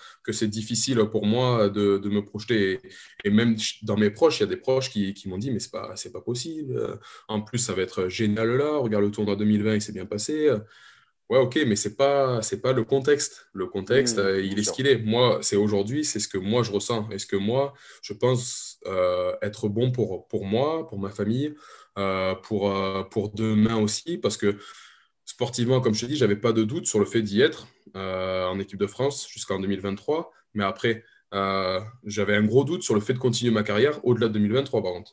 [0.42, 2.72] difficile pour moi de, de me projeter.
[2.74, 2.80] Et,
[3.24, 5.58] et même dans mes proches, il y a des proches qui, qui m'ont dit, mais
[5.60, 6.98] c'est pas, c'est pas possible.
[7.28, 8.76] En plus, ça va être génial là.
[8.78, 10.50] Regarde le tournoi 2020, il s'est bien passé.
[11.28, 13.48] Ouais, ok, mais c'est pas, c'est pas le contexte.
[13.52, 14.70] Le contexte, Mhm, euh, il est sûr.
[14.70, 14.98] ce qu'il est.
[14.98, 17.08] Moi, c'est aujourd'hui, c'est ce que moi je ressens.
[17.10, 21.54] Et ce que moi, je pense euh, être bon pour, pour moi, pour ma famille,
[21.98, 24.56] euh, pour, euh, pour demain aussi, parce que
[25.26, 28.46] sportivement, comme je te dis, j'avais pas de doute sur le fait d'y être euh,
[28.46, 30.32] en équipe de France jusqu'en 2023.
[30.54, 34.28] Mais après, euh, j'avais un gros doute sur le fait de continuer ma carrière au-delà
[34.28, 35.12] de 2023, par contre.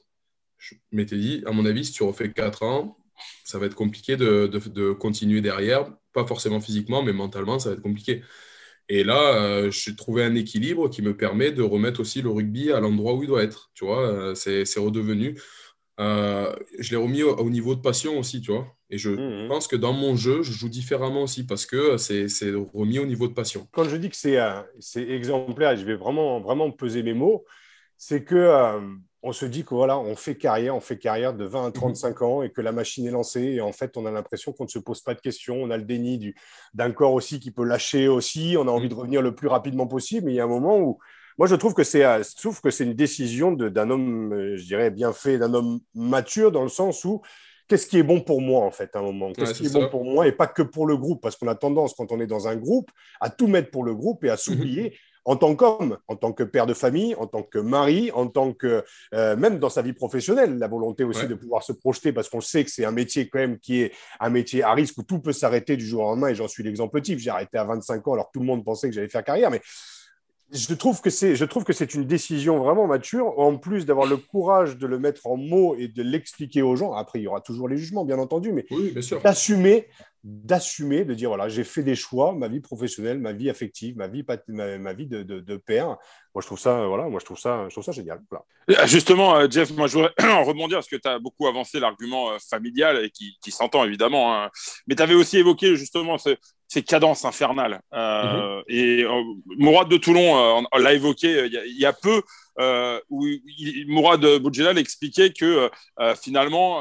[0.57, 2.97] Je m'étais dit, à mon avis, si tu refais 4 ans,
[3.43, 5.91] ça va être compliqué de, de- continuer derrière.
[6.13, 8.23] Pas forcément physiquement, mais mentalement, ça va être compliqué.
[8.89, 12.71] Et là, euh, j'ai trouvé un équilibre qui me permet de remettre aussi le rugby
[12.71, 13.71] à l'endroit où il doit être.
[13.73, 15.39] Tu vois, c'est redevenu.
[15.99, 18.67] Euh, je l'ai remis au, au niveau de passion aussi, tu vois.
[18.89, 19.47] Et je Mhm.
[19.47, 22.27] pense que dans mon jeu, je joue différemment aussi parce que c'est
[22.73, 23.67] remis au niveau de passion.
[23.71, 24.61] Quand je dis que c'est euh,
[24.95, 27.45] exemplaire, et je vais vraiment, vraiment peser mes mots,
[27.97, 28.79] c'est que euh,
[29.23, 32.21] on se dit que voilà, on fait carrière, on fait carrière de 20 à 35
[32.21, 33.41] ans et que la machine est lancée.
[33.43, 35.55] Et en fait, on a l'impression qu'on ne se pose pas de questions.
[35.63, 36.35] On a le déni du-
[36.73, 38.55] d'un corps aussi qui peut lâcher aussi.
[38.59, 40.25] On a envie de revenir le plus rapidement possible.
[40.25, 40.99] Mais il y a un moment où,
[41.37, 44.57] moi, je trouve que c'est, euh, je trouve que c'est une décision d'un homme, euh,
[44.57, 47.21] je dirais, bien fait, d'un homme mature dans le sens où
[47.67, 49.31] qu'est-ce qui est bon pour moi, en fait, à un moment?
[49.33, 51.21] Qu'est-ce Ouais, qui est bon pour moi et pas que pour le groupe?
[51.21, 53.95] Parce qu'on a tendance, quand on est dans un groupe, à tout mettre pour le
[53.95, 57.43] groupe et à s'oublier en tant qu'homme, en tant que père de famille, en tant
[57.43, 61.27] que mari, en tant que euh, même dans sa vie professionnelle, la volonté aussi Ouais.
[61.29, 63.93] de pouvoir se projeter parce qu'on sait que c'est un métier quand même qui est
[64.19, 66.61] un métier à risque où tout peut s'arrêter du jour au lendemain et j'en suis
[66.61, 67.19] l'exemple type.
[67.19, 69.49] J'ai arrêté à 25 ans alors que tout le monde pensait que j'allais faire carrière,
[69.49, 69.61] mais
[70.53, 74.05] je trouve que c'est je trouve que c'est une décision vraiment mature en plus d'avoir
[74.05, 76.93] le courage de le mettre en mots et de l'expliquer aux gens.
[76.93, 79.87] Après, il y aura toujours les jugements, bien entendu, mais Oui, d'assumer
[80.25, 84.07] d'assumer, de dire voilà, j'ai fait des choix, ma vie professionnelle, ma vie affective, ma
[84.07, 85.97] vie, ma, ma vie de, de, de père.
[86.33, 88.21] Moi, je trouve ça, euh, voilà, moi, je trouve ça, je trouve ça génial.
[88.29, 88.45] Voilà.
[88.81, 90.13] Ah, Justement, euh, Jeff, moi je voudrais
[90.45, 94.33] rebondir parce que tu as beaucoup avancé l'argument euh, familial et qui, qui s'entend évidemment.
[94.33, 94.49] hein.
[94.87, 96.37] Mais tu avais aussi évoqué justement ce-
[96.73, 97.81] ces cadences infernales.
[97.93, 99.21] Euh, Et euh,
[99.57, 100.29] Mourad de Toulon
[100.73, 102.21] euh, l'a évoqué euh, il y, a- il y a peu,
[103.09, 105.69] où il- Mourad Boudjelal expliquait que
[106.21, 106.71] finalement,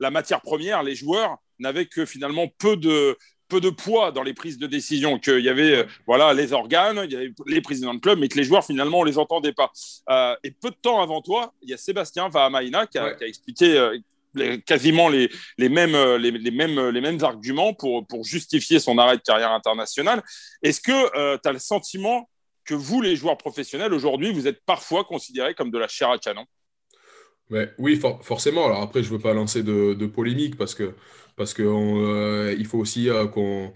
[0.00, 3.16] la matière première, les joueurs n'avaient que finalement peu de
[3.48, 7.12] peu de poids dans les prises de décision, qu'il y avait voilà les organes, il
[7.12, 9.70] y avait les présidents de club, mais que les joueurs finalement on les entendait pas.
[10.42, 13.16] Et peu de temps avant toi, il y a Sébastien Vahamaina qui a, Ouais.
[13.16, 13.68] qui a expliqué
[14.66, 19.16] quasiment les, les, mêmes, euh, les, les mêmes, mêmes arguments pour, pour justifier son arrêt
[19.16, 20.22] de carrière internationale.
[20.62, 22.28] Est-ce que tu as le sentiment
[22.64, 26.18] que vous, les joueurs professionnels, aujourd'hui, vous êtes parfois considérés comme de la chair à
[26.18, 26.44] canon
[27.78, 28.64] oui, for- forcément.
[28.66, 30.94] Alors après, je veux pas lancer de, polémique parce que
[31.36, 33.72] parce que euh, il faut aussi euh, qu'on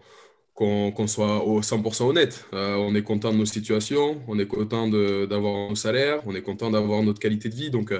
[0.54, 2.46] qu'on soit au 100% honnête.
[2.54, 6.40] Euh, on est content de nos situations, on est content d'avoir nos salaires, on est
[6.40, 7.70] content d'avoir notre qualité de vie.
[7.70, 7.92] Donc,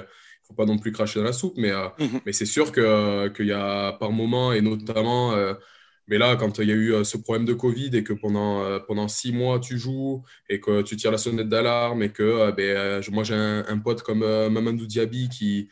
[0.47, 1.55] faut pas non plus cracher dans la soupe.
[1.57, 2.21] Mais, euh, Mhm.
[2.25, 5.53] mais c'est sûr que qu'il y a par moment et notamment, euh,
[6.07, 8.63] mais là, quand il y a eu euh, ce problème de Covid et que pendant
[8.63, 12.23] euh, pendant six mois tu joues et que tu tires la sonnette d'alarme et que
[12.23, 15.69] euh, ben, euh, moi j'ai un, un pote comme euh, Mamadou Diaby qui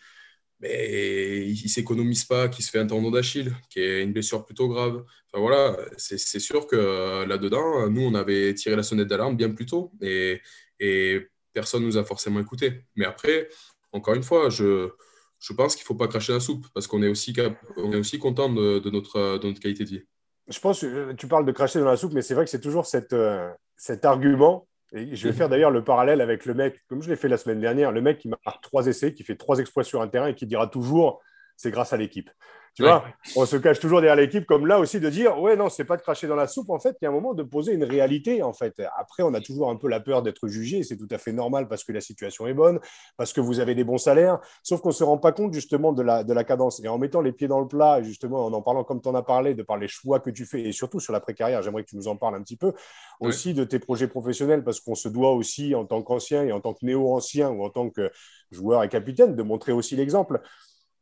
[0.60, 4.70] mais il, s'économise pas, qui se fait un tendon d'Achille, qui est une blessure plutôt
[4.70, 5.04] grave.
[5.32, 9.50] Enfin voilà, c'est sûr que euh, là-dedans, nous, on avait tiré la sonnette d'alarme bien
[9.52, 10.42] plus tôt et,
[10.80, 12.84] et personne nous a forcément écoutés.
[12.96, 13.50] Mais après,
[13.96, 14.90] encore une fois, je,
[15.40, 17.98] je pense qu'il faut pas cracher la soupe parce qu'on est aussi, cap- on est
[17.98, 20.04] aussi content de, de notre, de notre qualité de vie.
[20.48, 22.62] Je pense que tu parles de cracher dans la soupe, mais c'est vrai que c'est
[22.62, 24.68] toujours cette, euh, cet argument.
[24.94, 27.38] Et je vais faire d'ailleurs le parallèle avec le mec, comme je l'ai fait la
[27.38, 30.28] semaine dernière, le mec qui marque trois essais, qui fait trois exploits sur un terrain
[30.28, 31.22] et qui dira toujours
[31.58, 32.30] c'est grâce à l'équipe.
[32.76, 33.06] Tu vois,
[33.38, 35.96] on se cache toujours derrière l'équipe, comme là aussi de dire, ouais, non, c'est pas
[35.96, 36.70] de cracher dans la soupe.
[36.70, 38.44] En fait, il y a un moment de poser une réalité.
[38.44, 40.84] En fait, après, on a toujours un peu la peur d'être jugé.
[40.84, 42.82] C'est tout à fait normal parce que la situation est bonne,
[43.16, 44.40] parce que vous avez des bons salaires.
[44.62, 46.82] Sauf qu'on se rend pas compte justement de la, de la cadence.
[46.84, 49.16] Et en mettant les pieds dans le plat, justement, en en parlant comme tu en
[49.16, 51.86] as parlé, de par les choix que tu fais et surtout sur la précarrière, j'aimerais
[51.86, 52.74] que tu nous en parles un petit peu
[53.22, 56.60] aussi de tes projets professionnels parce qu'on se doit aussi en tant qu'ancien et en
[56.60, 58.12] tant que néo-ancien ou en tant que
[58.52, 60.42] joueur et capitaine de montrer aussi l'exemple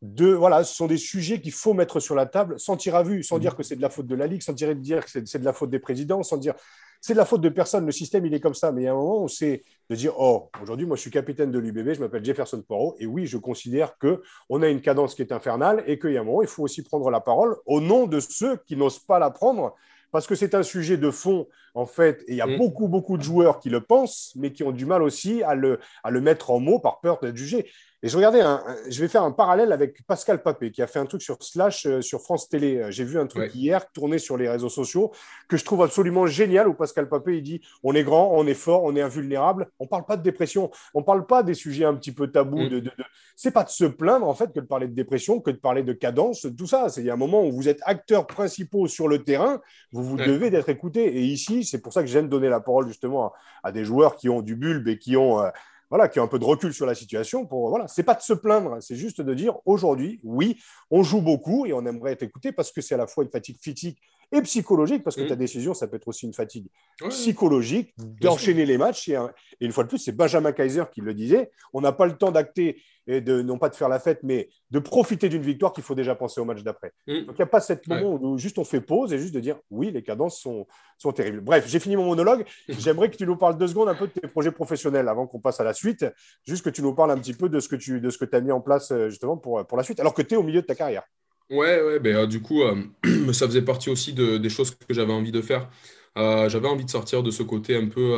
[0.04, 3.04] de voilà, ce sont des sujets qu'il faut mettre sur la table sans tirer à
[3.04, 5.10] vue, sans dire que c'est de la faute de la Ligue, sans dire, dire que
[5.10, 6.56] c'est de la faute des présidents, sans dire
[7.00, 7.86] c'est de la faute de personne.
[7.86, 8.74] Le système, il est comme ça.
[8.74, 11.12] Mais il y a un moment où c'est de dire Oh, aujourd'hui, moi, je suis
[11.12, 12.98] capitaine de l'UBB, je m'appelle Jefferson Poirot.
[13.00, 16.22] Et oui, je considère qu'on a une cadence qui est infernale et qu'il y a
[16.22, 19.20] un moment, il faut aussi prendre la parole au nom de ceux qui n'osent pas
[19.20, 19.74] la prendre
[20.12, 23.18] parce que c'est un sujet de fond, en fait, et il y a beaucoup, beaucoup
[23.18, 26.22] de joueurs qui le pensent, mais qui ont du mal aussi à le, à le
[26.22, 27.68] mettre en mots par peur d'être jugés.
[28.06, 31.00] Et je regardais, un, je vais faire un parallèle avec Pascal Papé, qui a fait
[31.00, 32.78] un truc sur Slash euh, sur France Télé.
[32.78, 35.14] Euh, j'ai vu un truc hier tourné sur les réseaux sociaux
[35.48, 38.56] que je trouve absolument génial, où Pascal Papé, il dit on est grand, on est
[38.56, 39.70] fort, on est invulnérable.
[39.80, 42.28] On ne parle pas de dépression, on ne parle pas des sujets un petit peu
[42.28, 42.64] tabous.
[42.64, 42.70] Mm.
[42.70, 43.04] De, de, de...
[43.38, 45.84] C'est pas de se plaindre, en fait, que de parler de dépression, que de parler
[45.84, 46.88] de cadence, tout ça.
[46.98, 49.62] Il y a un moment où vous êtes acteurs principaux sur le terrain,
[49.94, 51.06] vous vous devez d'être écouté.
[51.06, 53.32] Et ici, c'est pour ça que j'aime donner la parole justement
[53.64, 55.40] à, des joueurs qui ont du bulbe et qui ont...
[55.40, 55.50] Euh,
[55.94, 57.46] voilà, qui a un peu de recul sur la situation.
[57.46, 60.58] Pour voilà, c'est pas de se plaindre, c'est juste de dire aujourd'hui, oui,
[60.90, 63.30] on joue beaucoup et on aimerait être écouté parce que c'est à la fois une
[63.30, 65.28] fatigue physique et psychologique, parce que mmh.
[65.28, 66.68] ta décision, ça peut être aussi une fatigue
[67.10, 69.10] psychologique d'enchaîner les matchs.
[69.10, 69.18] Et,
[69.60, 72.32] une fois de plus, c'est Benjamin Kaiser qui le disait, on n'a pas le temps
[72.32, 75.84] d'acter et de non pas de faire la fête, mais de profiter d'une victoire qu'il
[75.84, 76.94] faut déjà penser au match d'après.
[77.08, 77.26] Mmh.
[77.26, 79.42] Donc il n'y a pas cette moment où juste on fait pause et juste de
[79.42, 80.66] dire oui, les cadences sont,
[80.98, 81.42] sont terribles.
[81.42, 82.46] Bref, j'ai fini mon monologue.
[82.70, 85.40] J'aimerais que tu nous parles deux secondes un peu de tes projets professionnels avant qu'on
[85.40, 86.06] passe à la suite.
[86.48, 88.36] Juste que tu nous parles un petit peu de ce que tu de ce que
[88.36, 90.44] as mis en place euh, justement pour, pour la suite, alors que tu es au
[90.44, 91.04] milieu de ta carrière.
[91.50, 92.84] Ouais, ouais, ben, euh, du coup, euh,
[93.34, 95.70] ça faisait partie aussi de, des choses que j'avais envie de faire.
[96.18, 98.16] Euh, j'avais envie de sortir de ce côté un peu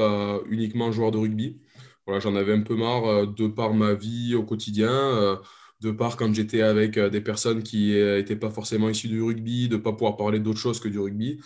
[0.50, 1.60] uniquement joueur de rugby.
[2.06, 5.40] Voilà, j'en avais un peu marre de par ma vie au quotidien
[5.86, 9.22] de part quand j'étais avec euh, des personnes qui n'étaient euh, pas forcément issues du
[9.22, 11.40] rugby, de ne pas pouvoir parler d'autre chose que du rugby.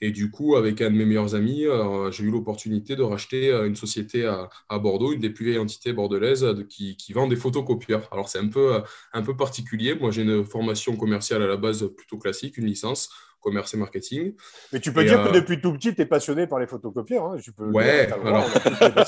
[0.00, 3.52] Et du coup, avec un de mes meilleurs amis, euh, j'ai eu l'opportunité de racheter
[3.52, 8.08] une société à, Bordeaux, une des plus vieilles entités bordelaise qui, qui, vend des photocopieurs.
[8.10, 8.80] Alors c'est un peu,
[9.12, 9.94] un peu particulier.
[9.94, 13.10] Moi, j'ai une formation commerciale à la base plutôt classique, une licence
[13.42, 14.34] commerce et marketing.
[14.72, 17.26] Mais tu peux dire que euh, depuis tout petit, tu es passionné par les photocopieurs.
[17.26, 17.36] Hein.
[17.56, 18.46] peux ouais, alors,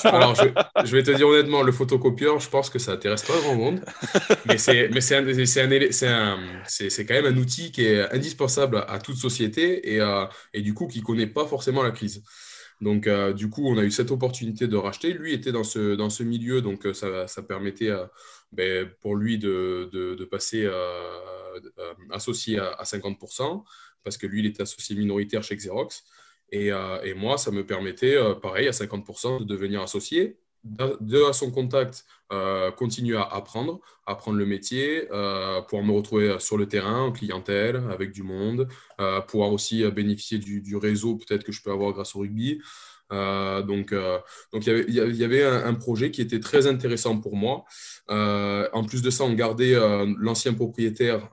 [0.04, 0.48] alors je,
[0.84, 3.80] je, vais te dire honnêtement, le photocopieur, je pense que ça n'intéresse pas grand monde.
[4.46, 4.90] mais c'est
[7.06, 10.86] quand même un outil qui est indispensable à toute société et, euh, et du coup
[10.88, 12.22] qui ne connaît pas forcément la crise.
[12.80, 15.12] Donc, euh, du coup, on a eu cette opportunité de racheter.
[15.12, 17.92] Lui était dans ce, dans ce milieu, donc ça, ça permettait
[18.52, 20.68] ben, pour lui de, de, de passer
[22.10, 23.62] associé à, à 50%
[24.04, 26.04] parce que lui, il était associé minoritaire chez Xerox.
[26.50, 31.32] Et, euh, moi, ça me permettait, euh, pareil, à 50% de devenir associé, de, à
[31.32, 37.02] son contact, euh, continuer à apprendre, apprendre le métier, pouvoir me retrouver sur le terrain,
[37.02, 38.68] en clientèle, avec du monde,
[39.28, 42.62] pouvoir aussi bénéficier du, du réseau peut-être que je peux avoir grâce au rugby.
[43.12, 44.18] Euh, donc, euh,
[44.52, 47.64] donc il y avait, un, projet qui était très intéressant pour moi.
[48.10, 49.74] Euh, en plus de ça, on gardait
[50.18, 51.28] l'ancien propriétaire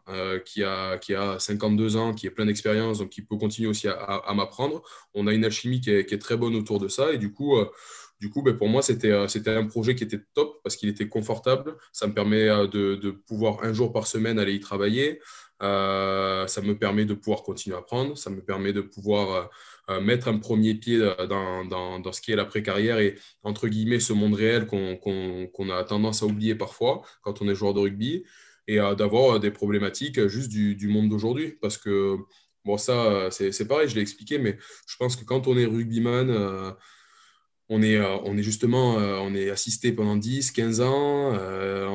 [0.45, 3.87] qui, a, qui a 52 ans, qui est plein d'expérience, donc qui peut continuer aussi
[3.87, 4.81] à, m'apprendre.
[5.13, 7.13] On a une alchimie qui est, très bonne autour de ça.
[7.13, 7.57] Et du coup,
[8.19, 11.75] du coup, ben, pour moi, c'était un projet qui était top parce qu'il était confortable.
[11.91, 15.19] Ça me permet de, pouvoir un jour par semaine aller y travailler.
[15.59, 18.17] ça me permet de pouvoir continuer à apprendre.
[18.17, 19.49] Ça me permet de pouvoir
[20.01, 23.67] mettre un premier pied euh, dans, dans, dans, ce qui est la précarrière et, entre
[23.67, 27.79] guillemets, ce monde réel qu'on a tendance à oublier parfois quand on est joueur de
[27.79, 28.23] rugby
[28.67, 31.57] et euh, d'avoir des problématiques juste du, du monde d'aujourd'hui.
[31.61, 32.17] Parce que,
[32.63, 36.75] bon, ça, c'est pareil, je l'ai expliqué, mais je pense que quand on est rugbyman,
[37.73, 41.87] on est, euh, on est justement euh, on est assisté pendant 10, 15 ans, euh,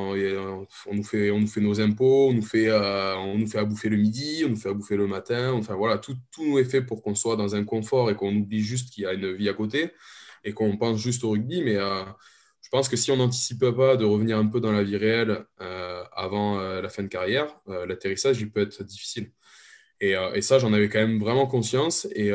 [0.87, 3.63] on, nous fait, on nous fait nos impôts, on nous fait, on nous fait à
[3.63, 6.57] bouffer le midi, on nous fait à bouffer le matin, enfin voilà, tout, tout nous
[6.57, 9.13] est fait pour qu'on soit dans un confort et qu'on oublie juste qu'il y a
[9.13, 9.91] une vie à côté
[10.43, 14.05] et qu'on pense juste au rugby, mais je pense que si on n'anticipe pas de
[14.05, 15.45] revenir un peu dans la vie réelle
[16.15, 17.55] avant la fin de carrière,
[17.87, 19.31] l'atterrissage il peut être difficile.
[19.99, 22.29] Et, et ça, j'en avais quand même vraiment conscience et,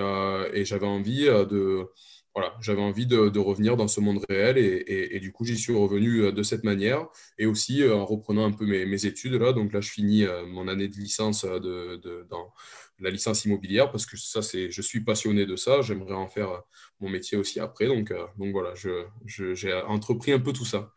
[0.53, 1.89] et j'avais envie de
[2.35, 6.23] voilà, j'avais envie de, revenir dans ce monde réel et, du coup j'y suis revenu
[6.23, 7.07] euh, de cette manière
[7.39, 9.53] et aussi euh, en reprenant un peu mes, études là.
[9.53, 12.53] Donc là je finis euh, mon année de licence de, dans
[13.01, 15.83] la licence immobilière parce que ça c'est, je suis passionné de ça.
[15.83, 16.63] J'aimerais en faire
[17.01, 17.87] mon métier aussi après.
[17.87, 20.91] Donc, donc voilà, je, j'ai entrepris un peu tout ça.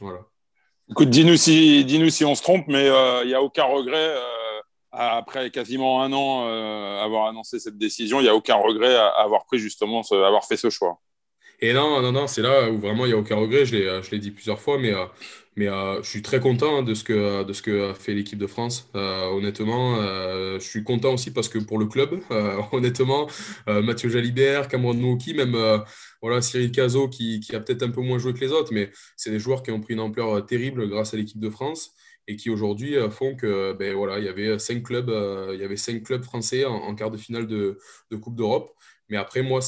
[0.00, 0.20] Voilà.
[0.90, 2.86] Écoute, dis-nous si, dis-nous si on se trompe, mais
[3.22, 4.14] il n'y a aucun regret
[4.92, 6.46] après quasiment un an
[7.02, 10.44] avoir annoncé cette décision, il n'y a aucun regret à avoir pris justement, ce, avoir
[10.44, 11.00] fait ce choix.
[11.62, 13.64] Et non, non, non, c'est là où vraiment il n'y a aucun regret.
[13.64, 14.92] Je l'ai dit plusieurs fois, mais
[15.56, 18.38] mais euh, je suis très content hein, de ce que, de ce que fait l'équipe
[18.38, 18.88] de France.
[18.94, 22.20] Euh, honnêtement, euh, je suis content aussi parce que pour le club,
[22.72, 23.28] honnêtement,
[23.66, 25.56] Mathieu Jalibert, Cameron Nouki, même
[26.22, 28.90] voilà, Cyril Cazot qui, qui a peut-être un peu moins joué que les autres, mais
[29.16, 31.92] c'est des joueurs qui ont pris une ampleur terrible grâce à l'équipe de France
[32.28, 35.10] et qui aujourd'hui font que ben, voilà, il y avait cinq clubs,
[35.52, 37.78] il y avait cinq clubs français en, quart de finale de,
[38.10, 38.70] de Coupe d'Europe.
[39.08, 39.60] Mais après, moi,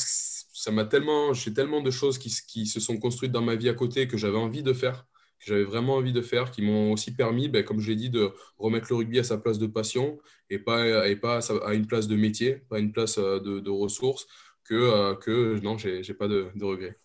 [0.64, 3.68] ça m'a tellement, j'ai tellement de choses qui, qui, se sont construites dans ma vie
[3.68, 5.07] à côté que j'avais envie de faire
[5.38, 8.09] que j'avais vraiment envie de faire, qui m'ont aussi permis, ben, comme je l'ai dit,
[8.09, 11.87] de remettre le rugby à sa place de passion et pas, et pas à une
[11.87, 14.27] place de métier, pas à une place euh, de, ressources,
[14.64, 16.98] que, euh, que non, je n'ai pas de, de regrets.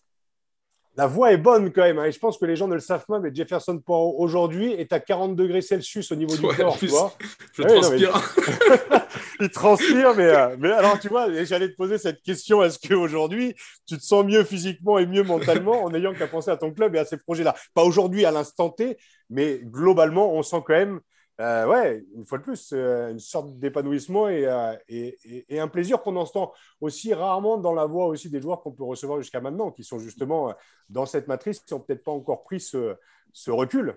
[1.00, 1.98] La voix est bonne quand même.
[1.98, 4.72] Hein, et je pense que les gens ne le savent pas, mais Jefferson Poirot aujourd'hui
[4.72, 6.76] est à 40 degrés Celsius au niveau du corps.
[6.76, 7.14] Tu vois
[7.54, 8.34] je transpire.
[9.40, 13.54] il transpire, mais, euh, mais alors tu vois, j'allais te poser cette question est-ce qu'aujourd'hui
[13.88, 16.94] tu te sens mieux physiquement et mieux mentalement en ayant qu'à penser à ton club
[16.94, 17.54] et à ces projets-là?
[17.72, 18.98] Pas aujourd'hui à l'instant T,
[19.30, 21.00] mais globalement, on sent quand même
[21.40, 25.16] euh, ouais, une fois de plus, euh, une sorte d'épanouissement euh, et,
[25.48, 28.84] et, un plaisir qu'on entend aussi rarement dans la voix aussi des joueurs qu'on peut
[28.84, 30.54] recevoir jusqu'à maintenant, qui sont justement
[30.90, 32.94] dans cette matrice, qui n'ont peut-être pas encore pris ce,
[33.32, 33.96] ce recul.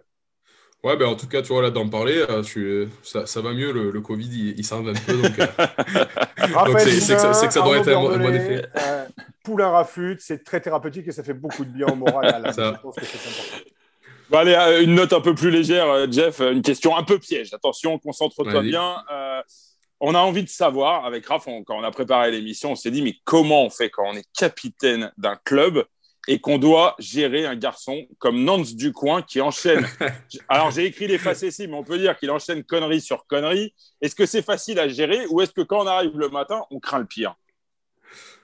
[0.85, 2.25] Ouais, ben en tout cas, tu vois, là, d'en parler,
[3.03, 3.71] ça, ça, va mieux.
[3.73, 5.21] Le, Covid, il, il s'en va un peu.
[5.21, 5.31] Donc,
[6.79, 8.65] c'est que, ça doit être un, bon effet.
[9.43, 12.53] Poulain Rafut, c'est très thérapeutique et ça fait beaucoup de bien au moral.
[12.55, 13.72] Je pense que c'est important
[14.39, 16.39] allez, euh, une note un peu plus légère, euh, Jeff.
[16.39, 17.53] Une question un peu piège.
[17.53, 18.97] Attention, concentre-toi bien.
[19.11, 19.41] Euh,
[19.99, 23.01] on a envie de savoir, avec Raph, quand on a préparé l'émission, on s'est dit,
[23.01, 25.85] mais comment on fait quand on est capitaine d'un club
[26.27, 29.85] et qu'on doit gérer un garçon comme Nance Ducoin qui enchaîne.
[30.49, 33.73] Alors, j'ai écrit les facéties, mais on peut dire qu'il enchaîne connerie sur connerie.
[34.01, 36.79] Est-ce que c'est facile à gérer ou est-ce que quand on arrive le matin, on
[36.79, 37.35] craint le pire?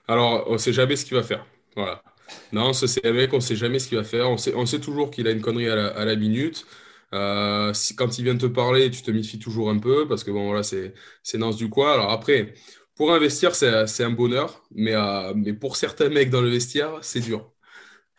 [0.06, 1.46] Alors, on ne sait jamais ce qu'il va faire.
[1.76, 2.02] Voilà.
[2.52, 4.28] Non, c'est un mec, on sait jamais ce qu'il va faire.
[4.30, 6.66] On sait, on sait toujours qu'il a une connerie à la, minute.
[7.14, 10.46] Euh, quand il vient te parler, tu te méfies toujours un peu parce que bon,
[10.46, 10.94] voilà, c'est
[11.34, 11.92] Nance du quoi.
[11.94, 12.54] Alors après,
[12.96, 17.20] pour investir, c'est un bonheur, mais, euh, mais pour certains mecs dans le vestiaire, c'est
[17.20, 17.52] dur.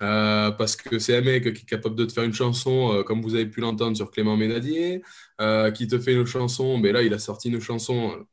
[0.01, 3.21] Euh, parce que c'est un mec qui est capable de te faire une chanson, comme
[3.21, 5.03] vous avez pu l'entendre sur Clément Ménadier,
[5.75, 8.25] qui te fait une chanson, mais là, il a sorti une chanson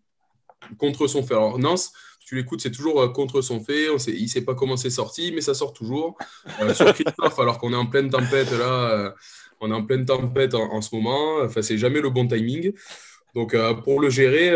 [0.79, 1.25] contre son.
[1.31, 1.93] Alors, Nance,
[2.29, 3.87] tu l'écoutes, c'est toujours euh, contre son fait.
[4.09, 6.19] Il ne sait pas comment c'est sorti, mais ça sort toujours.
[6.61, 9.11] Euh, sur Christophe, alors qu'on est en pleine tempête là, euh,
[9.61, 11.39] on est en pleine tempête en, ce moment.
[11.43, 12.73] Enfin, c'est jamais le bon timing.
[13.35, 14.55] Donc, pour le gérer,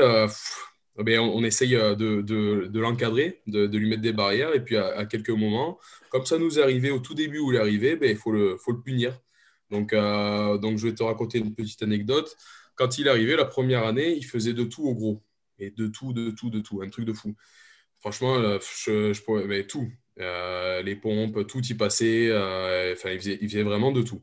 [0.98, 4.54] eh on, essaye de, l'encadrer, de, lui mettre des barrières.
[4.54, 5.78] Et puis, à, quelques moments,
[6.11, 8.30] comme ça nous est arrivé au tout début où il est arrivé, ben, il faut
[8.32, 9.18] le, faut le punir.
[9.70, 12.37] Donc, donc, je vais te raconter une petite anecdote.
[12.76, 15.22] Quand il est arrivé la première année, il faisait de tout au gros.
[15.58, 16.82] Et de tout, de tout, de tout.
[16.82, 17.35] Un truc de fou.
[18.03, 19.88] Franchement, euh, je, je tout.
[20.21, 22.29] Euh, les pompes, tout y passait.
[22.31, 24.21] Euh, il, faisait, vraiment de tout.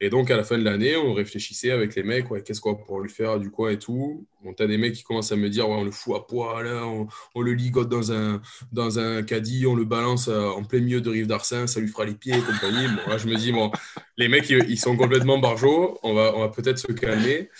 [0.00, 2.74] Et donc, à la fin de l'année, on réfléchissait avec les mecs, ouais, qu'est-ce qu'on
[2.74, 4.26] pour lui faire, du quoi et tout.
[4.42, 6.68] Bon, t'as des mecs qui commencent à me dire, ouais, on le fout à poil,
[6.68, 8.40] on, on, le ligote dans un,
[8.72, 12.06] dans un caddie, on le balance en plein milieu de Rive d'Arsin, ça lui fera
[12.06, 12.86] les pieds et compagnie.
[12.86, 13.72] Bon, là, je me dis, bon,
[14.16, 17.50] les mecs, ils, sont complètement barjots, on va, on va peut-être se calmer.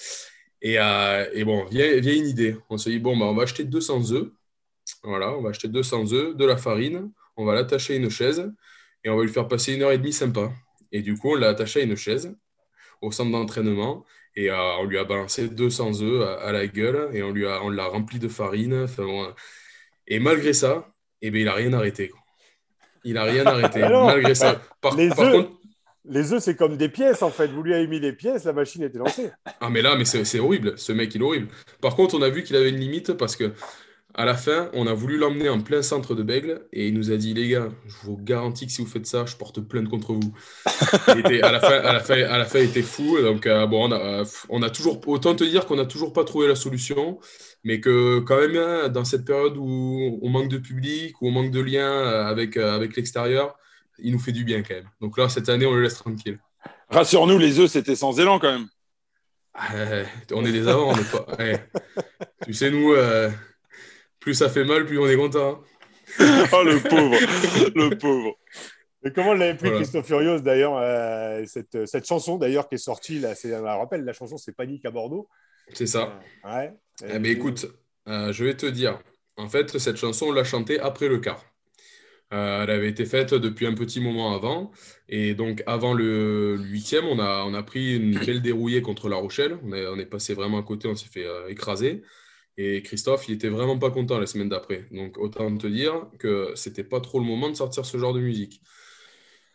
[0.63, 2.57] Et, et bon, vient, vient, une idée.
[2.71, 4.31] On se dit, bon, bah, on va acheter 200 œufs
[5.03, 8.51] voilà, on va acheter 200 œufs, de la farine, on va l'attacher à une chaise
[9.05, 10.53] et on va lui faire passer une heure et demie sympa.
[10.93, 12.35] Et du coup, on l'a attaché à une chaise
[13.01, 17.23] au centre d'entraînement et euh, on lui a balancé 200 œufs à, la gueule et
[17.23, 18.87] on lui a, on l'a rempli de farine.
[20.07, 22.13] et malgré ça, eh ben, il n'a rien arrêté.
[23.05, 24.61] Il n'a rien arrêté, malgré ça.
[24.81, 25.49] Par, les œufs,
[26.05, 27.49] les œufs, c'est comme des pièces en fait.
[27.49, 29.31] Vous lui avez mis des pièces, la machine était lancée.
[29.61, 30.79] Ah, mais là, mais c'est horrible.
[30.79, 31.49] Ce mec, il est horrible.
[31.81, 33.53] Par contre, on a vu qu'il avait une limite parce que
[34.19, 37.13] à la fin, on a voulu l'emmener en plein centre de Bègle et il nous
[37.13, 39.89] a dit les gars, je vous garantis que si vous faites ça, je porte plainte
[39.89, 40.35] contre vous.
[41.07, 43.17] à, la fin, à, la fin, à la fin, il était fou.
[43.23, 46.49] Donc, euh, bon, euh, on a, toujours, autant te dire qu'on n'a toujours pas trouvé
[46.49, 47.21] la solution,
[47.63, 51.31] mais que quand même, hein, dans cette période où on manque de public, où on
[51.31, 53.57] manque de lien euh, avec, avec l'extérieur,
[54.01, 54.91] il nous fait du bien quand même.
[55.01, 56.41] Donc là, cette année, on le laisse tranquille.
[56.91, 58.67] Rassure-nous, les œufs, c'était sans élan quand même.
[60.33, 61.25] on est des avants, on n'est pas.
[62.45, 62.93] Tu sais, nous
[64.29, 65.63] plus ça fait mal, plus on est content.
[66.21, 67.17] oh le pauvre,
[67.75, 68.37] le pauvre.
[69.03, 73.21] Mais comment l'avait pris Christophe Furios d'ailleurs euh, cette, cette, chanson d'ailleurs qui est sortie
[73.21, 75.31] là, c'est, je rappelle la chanson c'est Panique à Bordeaux.
[75.73, 76.21] C'est ça.
[76.45, 76.75] Euh, ouais.
[77.05, 77.69] Eh ben, écoute,
[78.07, 78.99] euh, je vais te dire.
[79.39, 81.43] En fait, cette chanson on l'a chantée après le quart.
[82.31, 84.73] elle avait été faite depuis un petit moment avant.
[85.09, 89.17] Et donc, avant le huitième, on a, on a pris une belle dérouillée contre La
[89.17, 89.59] Rochelle.
[89.65, 92.03] On, on est passé vraiment à côté, on s'est fait écraser.
[92.59, 94.85] Et Christophe, il était vraiment pas content la semaine d'après.
[94.91, 98.21] Donc autant te dire que c'était pas trop le moment de sortir ce genre de
[98.21, 98.61] musique.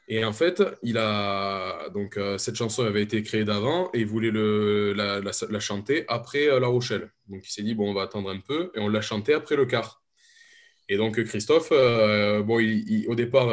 [0.08, 4.06] Et en fait, il a donc euh, cette chanson avait été créée d'avant et il
[4.06, 7.12] voulait le, la, chanter après euh, La Rochelle.
[7.28, 9.58] Donc il s'est dit bon, on va attendre un peu et on l'a chanté après
[9.58, 10.01] le quart.
[10.89, 12.56] Et donc Christophe, euh, bon,
[13.08, 13.49] au départ,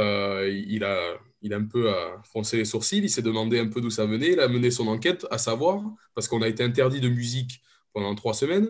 [0.46, 1.90] il a il a un peu
[2.24, 4.88] froncé les sourcils, il s'est demandé un peu d'où ça venait, il a mené son
[4.88, 5.82] enquête, à savoir,
[6.14, 7.62] parce qu'on a été interdit de musique
[7.94, 8.68] pendant trois semaines,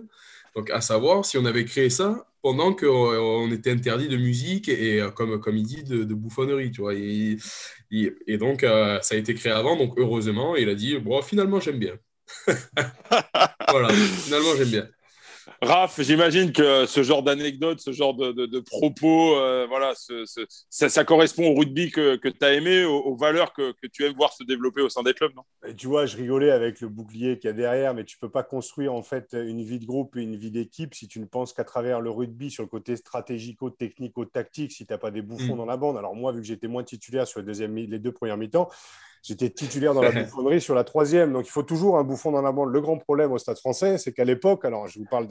[0.55, 5.01] donc à savoir si on avait créé ça pendant qu'on était interdit de musique et,
[5.01, 6.95] euh, comme, comme il dit, de, bouffonnerie, tu vois.
[6.95, 7.37] Et,
[7.91, 11.61] et, donc, euh, ça a été créé avant, donc heureusement, il a dit, bon, finalement,
[11.61, 11.99] j'aime bien.
[13.69, 14.89] voilà, finalement, j'aime bien.
[15.63, 19.93] Raph, j'imagine que ce genre d'anecdote, ce genre de, propos, euh, voilà,
[20.71, 24.43] ça, correspond au rugby que, tu as aimé, aux, valeurs que, tu aimes voir se
[24.43, 25.43] développer au sein des clubs, non?
[25.77, 28.43] Tu vois, je rigolais avec le bouclier qu'il y a derrière, mais tu peux pas
[28.43, 31.53] construire en fait une vie de groupe et une vie d'équipe si tu ne penses
[31.53, 35.59] qu'à travers le rugby sur le côté stratégico-technico-tactique, si tu n'as pas des bouffons mm.
[35.59, 35.99] dans la bande.
[35.99, 38.71] Alors moi, vu que j'étais moins titulaire sur les deux premières mi-temps,
[39.23, 41.33] J'étais titulaire dans la bouffonnerie sur la troisième.
[41.33, 42.71] Donc, il faut toujours un bouffon dans la bande.
[42.71, 45.29] Le grand problème au Stade français, c'est qu'à l'époque, alors je vous parle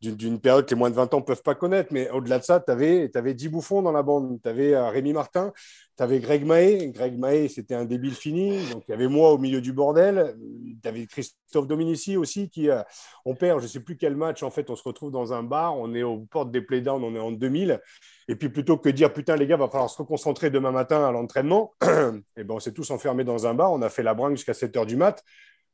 [0.00, 2.44] d'une période que les moins de 20 ans ne peuvent pas connaître, mais au-delà de
[2.44, 4.40] ça, tu avais, avais 10 bouffons dans la bande.
[4.42, 5.52] Tu avais euh, Rémi Martin,
[5.96, 6.90] tu avais Greg Mahé.
[6.90, 8.58] Greg Mahé, c'était un débile fini.
[8.72, 10.34] Donc, il y avait moi au milieu du bordel.
[10.82, 12.82] Tu avais Christophe Dominici aussi, qui, euh,
[13.24, 14.42] on perd, je ne sais plus quel match.
[14.42, 15.76] En fait, on se retrouve dans un bar.
[15.76, 17.80] On est aux portes des playdowns, on est en 2000.
[18.28, 21.10] Et puis plutôt que dire putain les gars, va falloir se reconcentrer demain matin à
[21.10, 21.86] l'entraînement, et
[22.36, 24.54] eh ben on s'est tous enfermés dans un bar, on a fait la bringue jusqu'à
[24.54, 25.24] 7 heures du mat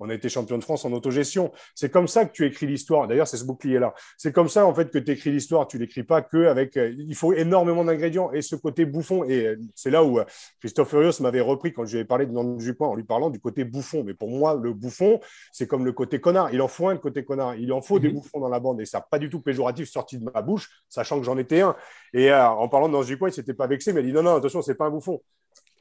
[0.01, 1.53] on a été champion de France en autogestion.
[1.75, 3.07] C'est comme ça que tu écris l'histoire.
[3.07, 3.95] D'ailleurs, c'est ce bouclier-là.
[4.17, 5.67] C'est comme ça, en fait, que tu écris l'histoire.
[5.67, 6.77] Tu l'écris pas que avec.
[6.77, 9.25] Euh, il faut énormément d'ingrédients et ce côté bouffon.
[9.25, 10.25] Et euh, c'est là où euh,
[10.61, 13.31] Christophe Furios m'avait repris quand je lui avais parlé de Nantes Jupin en lui parlant
[13.31, 14.03] du côté bouffon.
[14.05, 15.21] Mais pour moi, le bouffon,
[15.53, 16.53] c'est comme le côté connard.
[16.53, 17.55] Il en faut un, côté connard.
[17.57, 18.15] Il en faut des mhm.
[18.15, 18.81] bouffons dans la bande.
[18.81, 21.61] Et ça n'a pas du tout péjoratif sorti de ma bouche, sachant que j'en étais
[21.61, 21.77] un.
[22.13, 24.23] Et en parlant de Nantes Jupin, il s'était pas vexé, mais il a dit non,
[24.23, 25.21] non, attention, c'est pas un bouffon.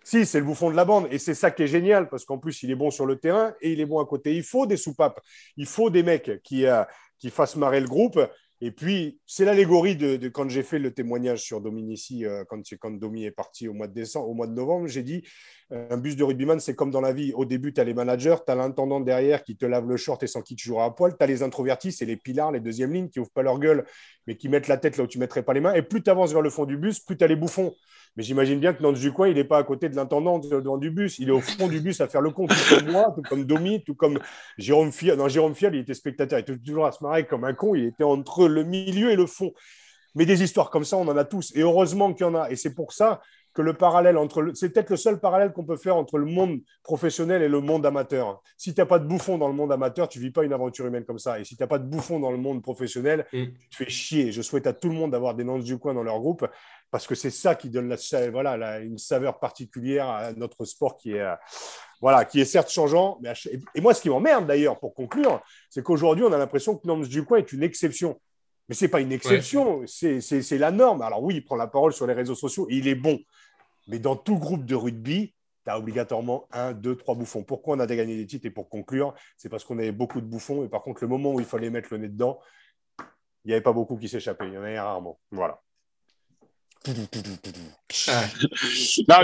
[0.03, 1.07] Si, c'est le bouffon de la bande.
[1.11, 3.53] Et c'est ça qui est génial, parce qu'en plus, il est bon sur le terrain
[3.61, 4.35] et il est bon à côté.
[4.35, 5.21] Il faut des soupapes.
[5.57, 6.83] Il faut des mecs qui, euh,
[7.19, 8.19] qui fassent marrer le groupe.
[8.61, 12.91] Et puis, c'est l'allégorie de, quand j'ai fait le témoignage sur Dominici, euh, quand, quand
[12.91, 15.23] Domi est parti au mois de décembre, au mois de novembre, j'ai dit
[15.71, 17.33] un bus de rugbyman, c'est comme dans la vie.
[17.33, 20.21] Au début, tu as les managers, tu as l'intendant derrière qui te lave le short
[20.23, 21.15] et sans qui tu joueras à poil.
[21.17, 23.85] Tu as les introvertis, c'est les pilars, les deuxièmes lignes qui ouvrent pas leur gueule,
[24.27, 25.73] mais qui mettent la tête là où tu mettrais pas les mains.
[25.73, 27.73] Et plus tu avances vers le fond du bus, plus tu as les bouffons.
[28.15, 30.77] Mais j'imagine bien que Nantes du coin, il n'est pas à côté de l'intendant devant
[30.77, 31.17] du bus.
[31.17, 33.43] Il est au fond du bus à faire le compte, tout comme moi, tout comme
[33.43, 34.19] Domi, tout comme
[34.59, 35.17] Jérôme Fial.
[35.17, 36.37] Non, Jérôme Fial, il était spectateur.
[36.37, 37.73] Il était toujours à se marrer comme un con.
[37.73, 39.51] Il était entre le milieu et le fond.
[40.13, 41.51] Mais des histoires comme ça, on en a tous.
[41.55, 42.51] Et heureusement qu'il y en a.
[42.51, 43.19] Et c'est pour ça
[43.53, 44.51] que le parallèle entre.
[44.55, 47.85] C'est peut-être le seul parallèle qu'on peut faire entre le monde professionnel et le monde
[47.85, 48.41] amateur.
[48.57, 50.53] Si tu n'as pas de bouffon dans le monde amateur, tu ne vis pas une
[50.53, 51.39] aventure humaine comme ça.
[51.39, 53.43] Et si tu n'as pas de bouffon dans le monde professionnel, mm.
[53.45, 54.31] tu te fais chier.
[54.31, 56.47] Je souhaite à tout le monde d'avoir des Nantes du coin dans leur groupe
[56.91, 61.13] parce que c'est ça qui donne la, voilà, une saveur particulière à notre sport qui
[61.13, 61.21] est.
[61.21, 61.35] Euh,
[62.01, 63.17] voilà, qui est certes changeant.
[63.21, 63.31] Mais
[63.73, 67.07] et moi, ce qui m'emmerde d'ailleurs, pour conclure, c'est qu'aujourd'hui, on a l'impression que Nantes
[67.07, 68.19] du coin est une exception.
[68.67, 71.01] Mais ce n'est pas une exception, c'est la norme.
[71.01, 73.19] Alors oui, il prend la parole sur les réseaux sociaux et il est bon.
[73.87, 75.33] Mais dans tout groupe de rugby,
[75.65, 77.43] tu as obligatoirement un, deux, trois bouffons.
[77.43, 80.25] Pourquoi on a gagné des titres Et pour conclure, c'est parce qu'on avait beaucoup de
[80.25, 80.63] bouffons.
[80.65, 82.39] Et par contre, le moment où il fallait mettre le nez dedans,
[82.99, 84.47] il n'y avait pas beaucoup qui s'échappaient.
[84.47, 85.19] Il y en avait rarement.
[85.31, 85.61] Voilà.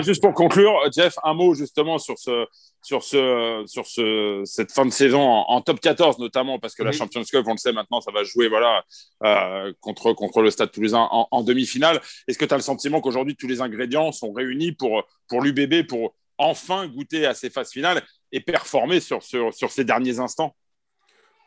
[0.01, 2.45] Juste pour conclure, Jeff, un mot justement sur ce,
[2.81, 6.91] sur ce, sur ce, cette fin de saison en, top 14 notamment parce que la
[6.91, 8.83] Champions Cup, on le sait maintenant, ça va jouer voilà
[9.23, 11.99] euh, contre contre le Stade Toulousain en, en demi-finale.
[12.27, 15.85] Est-ce que tu as le sentiment qu'aujourd'hui tous les ingrédients sont réunis pour pour l'UBB
[15.87, 18.01] pour enfin goûter à ces phases finales
[18.31, 20.55] et performer sur sur, sur ces derniers instants?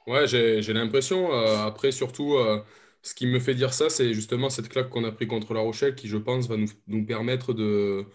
[0.06, 1.32] Ouais, j'ai l'impression.
[1.32, 2.34] Euh, après, surtout.
[2.34, 2.60] Euh,
[3.02, 5.60] ce qui me fait dire ça, c'est justement cette claque qu'on a pris contre La
[5.60, 8.06] Rochelle qui, je pense, va nous, permettre de,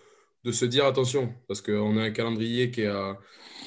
[0.50, 2.94] se dire attention, parce qu'on a un calendrier qui est,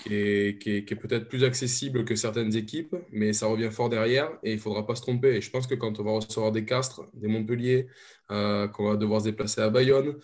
[0.07, 4.87] peut-être plus accessible que certaines équipes, mais ça revient fort derrière et il ne faudra
[4.87, 5.37] pas se tromper.
[5.37, 7.89] Et je pense que quand on va recevoir des Castres, des Montpellier,
[8.31, 10.17] euh, qu'on va devoir se déplacer à Bayonne,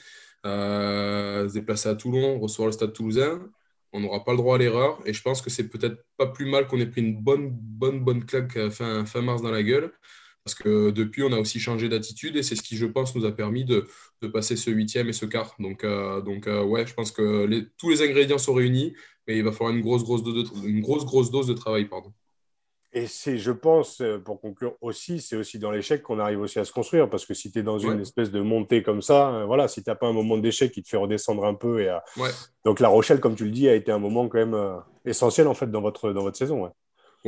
[0.47, 3.40] euh, se déplacer à Toulon, recevoir le Stade toulousain,
[3.92, 4.99] on n'aura pas le droit à l'erreur.
[5.05, 8.01] Et je pense que c'est peut-être pas plus mal qu'on ait pris une bonne, bonne,
[8.03, 9.92] bonne claque euh, fin mars dans la gueule.
[10.47, 13.24] Parce que depuis, on a aussi changé d'attitude et c'est ce qui, je pense, nous
[13.24, 13.88] a permis de,
[14.32, 15.57] passer ce huitième et ce quart.
[15.59, 18.94] Donc, euh, donc euh, ouais, je pense que tous les ingrédients sont réunis,
[19.26, 21.86] mais il va falloir une grosse, grosse, dose de, une grosse, grosse dose de travail.
[21.86, 22.12] Pardon.
[22.92, 26.61] Et c'est, je pense, euh, pour conclure aussi, c'est aussi dans l'échec qu'on arrive aussi
[26.61, 27.11] à se construire.
[27.11, 29.90] Parce que si tu es dans une espèce de montée comme ça, voilà, si tu
[29.90, 31.80] n'as pas un moment d'échec qui te fait redescendre un peu.
[31.80, 31.92] Et,
[32.64, 35.55] Donc La Rochelle, comme tu le dis, a été un moment quand même essentiel en
[35.55, 36.62] fait dans votre, dans votre saison.
[36.62, 36.70] Ouais,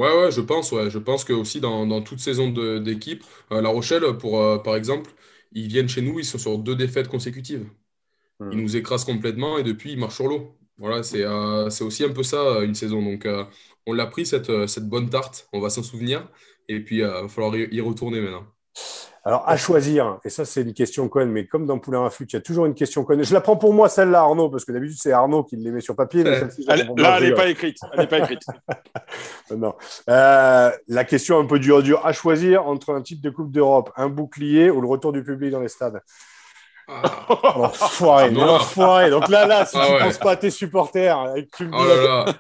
[0.07, 0.73] ouais, je pense.
[0.73, 0.91] Ouais.
[0.91, 4.77] Je pense que aussi dans, dans toute saison d'équipe, euh, La Rochelle, pour, euh, par
[4.77, 5.11] exemple,
[5.53, 7.67] ils viennent chez nous, ils sont sur deux défaites consécutives.
[8.41, 8.53] Hmm.
[8.53, 10.57] Ils nous écrasent complètement et depuis, ils marchent sur l'eau.
[10.79, 13.03] Voilà, c'est euh, c'est aussi un peu ça, une saison.
[13.03, 13.27] Donc,
[13.87, 16.29] on l'a pris, cette, cette bonne tarte, on va s'en souvenir.
[16.69, 18.47] Et puis, il va falloir y retourner maintenant.
[19.25, 22.33] Alors, à choisir, et ça, c'est une question conne, mais comme dans Poulain Rafut, il
[22.33, 23.23] y a toujours une question conne.
[23.23, 25.81] Je la prends pour moi, celle-là, Arnaud, parce que d'habitude, c'est Arnaud qui les met
[25.81, 26.25] sur papier.
[26.25, 27.79] Mais elle, là, elle n'est pas écrite.
[27.93, 28.47] Elle n'est pas écrite.
[29.55, 29.75] non.
[30.09, 32.07] Euh, la question un peu dure, dure.
[32.07, 35.51] À choisir entre un titre de Coupe d'Europe, un bouclier ou le retour du public
[35.51, 36.01] dans les stades?
[36.89, 37.03] Ah.
[37.57, 39.11] Enfoiré, ah, enfoiré.
[39.11, 42.35] Donc là, là, si ah, tu ne penses pas à tes supporters, avec oh là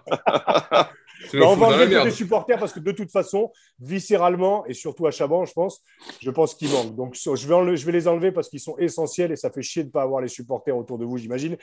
[0.70, 0.90] là.
[1.34, 5.44] On va enlever les supporters parce que de toute façon, viscéralement et surtout à Chaban,
[5.44, 5.82] je pense,
[6.20, 6.94] je pense qu'ils manquent.
[6.94, 9.82] Donc je vais, je vais les enlever parce qu'ils sont essentiels et ça fait chier
[9.82, 11.56] de ne pas avoir les supporters autour de vous, j'imagine.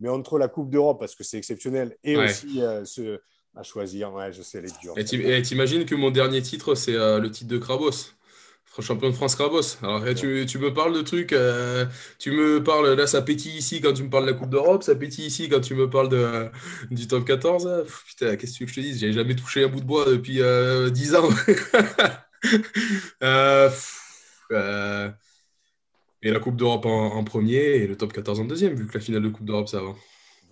[0.00, 3.20] Mais entre la Coupe d'Europe, parce que c'est exceptionnel, et aussi euh, ce,
[3.54, 4.94] à choisir, ouais, je sais, les durs.
[4.96, 8.14] Et t'imagines que mon dernier titre, c'est euh, le titre de Krabos
[8.78, 9.78] champion de France Crabos.
[9.82, 11.86] Alors tu, tu, me parles de trucs, euh,
[12.18, 14.82] tu me parles, là ça pétille ici quand tu me parles de la Coupe d'Europe,
[14.82, 16.48] ça pétille ici quand tu me parles de,
[16.90, 17.84] du top 14.
[18.06, 20.42] putain, qu'est-ce que je te dis J'ai jamais touché un bout de bois depuis 10
[20.42, 21.28] euh, ans.
[24.52, 25.10] Euh,
[26.22, 29.00] et la Coupe d'Europe en, premier et le top 14 en deuxième, vu que la
[29.00, 29.96] finale de Coupe d'Europe, ça avant.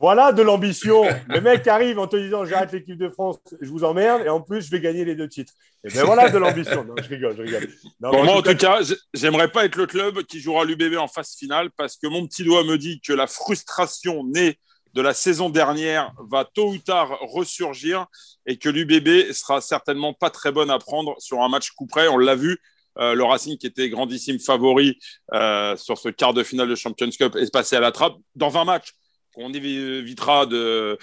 [0.01, 1.05] Voilà de l'ambition.
[1.29, 4.41] Le mec arrive en te disant j'arrête l'équipe de France, je vous emmerde, et en
[4.41, 5.53] plus je vais gagner les deux titres.
[5.85, 6.85] Et ben voilà de l'ambition.
[6.85, 7.69] Non, je rigole, je rigole.
[8.01, 8.81] moi, en tout cas,
[9.15, 12.45] j'aimerais pas être le club qui jouera l'UBB en phase finale parce que mon petit
[12.45, 14.59] doigt me dit que la frustration née
[14.95, 18.07] de la saison dernière va tôt ou tard ressurgir
[18.47, 22.09] et que l'UBB sera certainement pas très bonne à prendre sur un match coup près.
[22.09, 22.59] On l'a vu.
[22.99, 24.99] Euh, le Racing, qui était grandissime favori
[25.33, 28.59] euh, sur ce quart de finale de Champions Cup, est passé à la trappe dans
[28.59, 28.93] un match
[29.39, 30.99] on évitera de,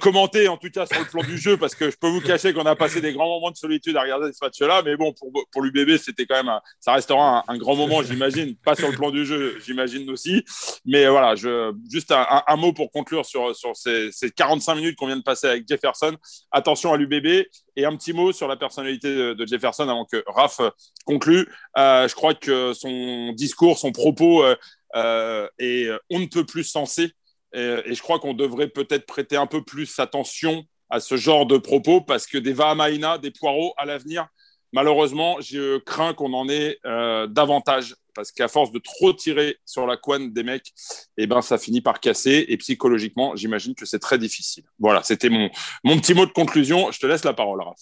[0.00, 2.52] commenter, en tout cas sur le plan du jeu, parce que je peux vous cacher
[2.52, 4.82] qu'on a passé des grands moments de solitude à regarder ce match-là.
[4.84, 8.56] Mais bon, pour, pour l'UBB, c'était quand même, ça restera un, grand moment, j'imagine.
[8.56, 10.44] Pas sur le plan du jeu, j'imagine aussi.
[10.84, 15.46] Mais voilà, juste un, mot pour conclure sur, ces, 45 minutes qu'on vient de passer
[15.46, 16.16] avec Jefferson.
[16.50, 17.46] Attention à l'UBB
[17.76, 20.60] et un petit mot sur la personnalité de, Jefferson avant que Raph
[21.04, 21.46] conclue.
[21.78, 24.56] Euh, je crois que son discours, son propos euh,
[24.94, 27.12] et euh, on ne peut plus sensé.
[27.54, 31.46] Et, et je crois qu'on devrait peut-être prêter un peu plus attention à ce genre
[31.46, 34.26] de propos parce que des Vahamaina, des poireaux à l'avenir,
[34.72, 39.86] malheureusement, je crains qu'on en ait euh, davantage parce qu'à force de trop tirer sur
[39.86, 40.72] la couenne des mecs,
[41.18, 42.46] eh ben, ça finit par casser.
[42.48, 44.64] Et psychologiquement, j'imagine que c'est très difficile.
[44.78, 45.50] Voilà, c'était mon,
[45.84, 46.90] mon petit mot de conclusion.
[46.92, 47.76] Je te laisse la parole, Raph.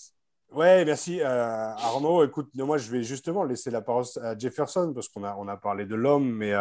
[0.55, 2.25] Ouais, merci Arnaud.
[2.25, 5.57] Écoute, moi je vais justement laisser la parole à Jefferson parce qu'on a, on a
[5.57, 6.55] parlé de l'homme, mais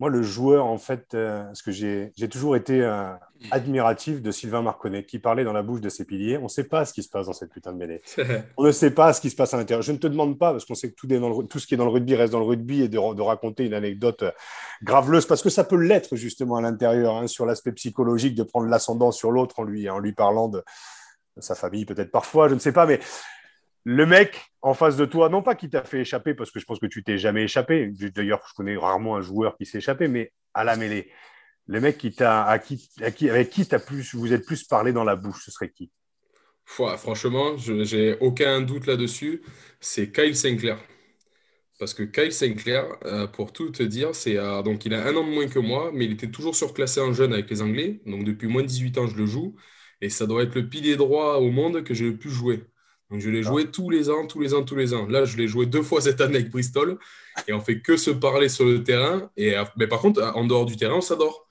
[0.00, 3.12] moi, le joueur, en fait, euh, parce que j'ai toujours été euh,
[3.50, 6.38] admiratif de Sylvain Marconnet, qui parlait dans la bouche de ses piliers.
[6.38, 8.00] On ne sait pas ce qui se passe dans cette putain de mêlée.
[8.56, 9.82] On ne sait pas ce qui se passe à l'intérieur.
[9.82, 11.74] Je ne te demande pas, parce qu'on sait que tout, est dans tout, ce qui
[11.74, 14.30] est dans le rugby reste dans le rugby, et de, raconter une anecdote euh,
[14.84, 18.68] graveleuse, parce que ça peut l'être justement à l'intérieur, hein, sur l'aspect psychologique, de prendre
[18.68, 20.62] l'ascendant sur l'autre en lui, en lui parlant de
[21.40, 23.00] sa famille, peut-être parfois, je ne sais pas, mais
[23.84, 26.66] le mec en face de toi, non pas qui t'a fait échapper, parce que je
[26.66, 27.92] pense que tu t'es jamais échappé.
[28.14, 31.10] D'ailleurs, je connais rarement un joueur qui s'est échappé, mais à la mêlée,
[31.66, 35.04] le mec qui t'a, à qui, avec qui as plus, vous êtes plus parlé dans
[35.04, 35.90] la bouche, ce serait qui?
[36.64, 39.42] Franchement, je j'ai aucun doute là-dessus.
[39.80, 40.78] C'est Kyle Sinclair.
[41.78, 45.16] Parce que Kyle Sinclair, euh, pour tout te dire, c'est euh, donc il a un
[45.16, 48.00] an de moins que moi, mais il était toujours surclassé en jeune avec les Anglais.
[48.04, 49.56] Donc depuis moins de 18 ans, je le joue.
[50.00, 52.64] Et ça doit être le pilier droit au monde que j'ai le plus joué.
[53.10, 55.06] Donc je l'ai joué tous les ans, tous les ans, tous les ans.
[55.06, 56.98] Là, je l'ai joué deux fois cette année avec Bristol
[57.46, 59.30] et on fait que se parler sur le terrain.
[59.36, 61.48] Et, mais par contre, en dehors du terrain, on s'adore.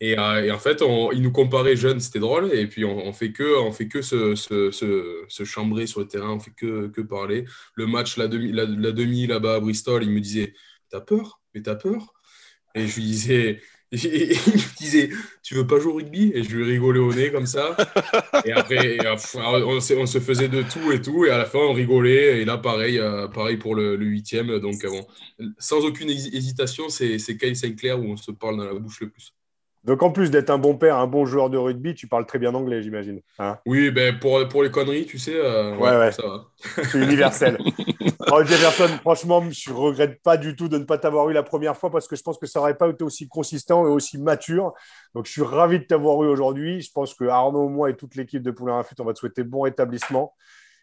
[0.00, 2.52] Et, euh, et, en fait, on, il nous comparait jeunes, c'était drôle.
[2.52, 6.00] Et puis, on, on, fait que, on fait que se, se, se, se, chambrer sur
[6.00, 7.44] le terrain, on fait que, que parler.
[7.74, 10.54] Le match, la demi, la, la demi là-bas à Bristol, il me disait
[10.90, 11.40] T'as peur?
[11.54, 12.12] Mais t'as peur
[12.74, 13.60] Et je lui disais
[13.92, 15.10] il me disait,
[15.42, 16.30] tu veux pas jouer au rugby?
[16.34, 17.76] Et je lui rigolais au nez comme ça.
[18.44, 21.24] Et après, on, se faisait de tout et tout.
[21.24, 22.40] Et à la fin, on rigolait.
[22.40, 24.60] Et là, pareil, euh, pareil pour le huitième.
[24.60, 25.06] Donc, bon,
[25.58, 29.34] sans aucune hésitation, c'est Kyle Sinclair où on se parle dans la bouche le plus.
[29.84, 32.38] Donc, en plus d'être un bon père, un bon joueur de rugby, tu parles très
[32.38, 33.20] bien anglais, j'imagine.
[33.38, 36.44] Hein oui, ben pour, pour les conneries, tu sais, euh, ouais, ouais, ça va.
[36.84, 37.58] C'est universel.
[38.30, 41.76] oh, Jefferson, franchement, je regrette pas du tout de ne pas t'avoir eu la première
[41.78, 44.74] fois parce que je pense que ça n'aurait pas été aussi consistant et aussi mature.
[45.14, 46.82] Donc, je suis ravi de t'avoir eu aujourd'hui.
[46.82, 49.44] Je pense que Arnaud, moi et toute l'équipe de Poulain Rafut, on va te souhaiter
[49.44, 50.34] bon rétablissement.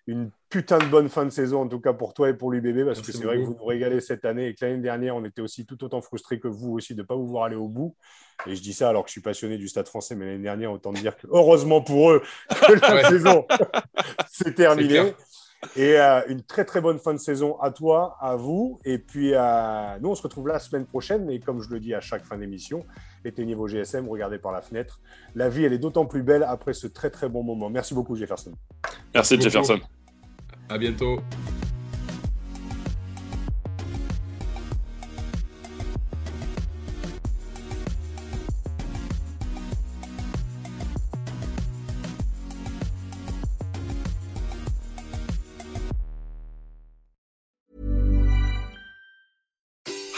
[0.07, 2.85] Une putain de bonne fin de saison, en tout cas pour toi et pour l'UBB,
[2.85, 5.25] parce que c'est vrai que vous nous régalez cette année et que l'année dernière, on
[5.25, 7.67] était aussi tout autant frustrés que vous aussi de ne pas vous voir aller au
[7.67, 7.93] bout.
[8.45, 10.71] Et je dis ça alors que je suis passionné du stade français, mais l'année dernière,
[10.71, 13.03] autant dire que heureusement pour eux que la Ouais.
[13.09, 13.45] saison
[14.31, 15.13] s'est terminée.
[15.75, 18.79] Et euh, une très très bonne fin de saison à toi, à vous.
[18.85, 21.29] Et puis euh, nous, on se retrouve la semaine prochaine.
[21.31, 22.85] Et comme je le dis à chaque fin d'émission,
[23.25, 25.01] éteignez vos GSM, regardez par la fenêtre.
[25.33, 27.71] La vie, elle est d'autant plus belle après ce très très bon moment.
[27.71, 28.51] Merci beaucoup, Jefferson.
[29.15, 29.41] Merci.
[29.41, 29.79] Jefferson.
[30.69, 31.21] À bientôt.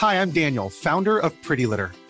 [0.02, 1.92] Hi, I'm Daniel, founder of Pretty Litter.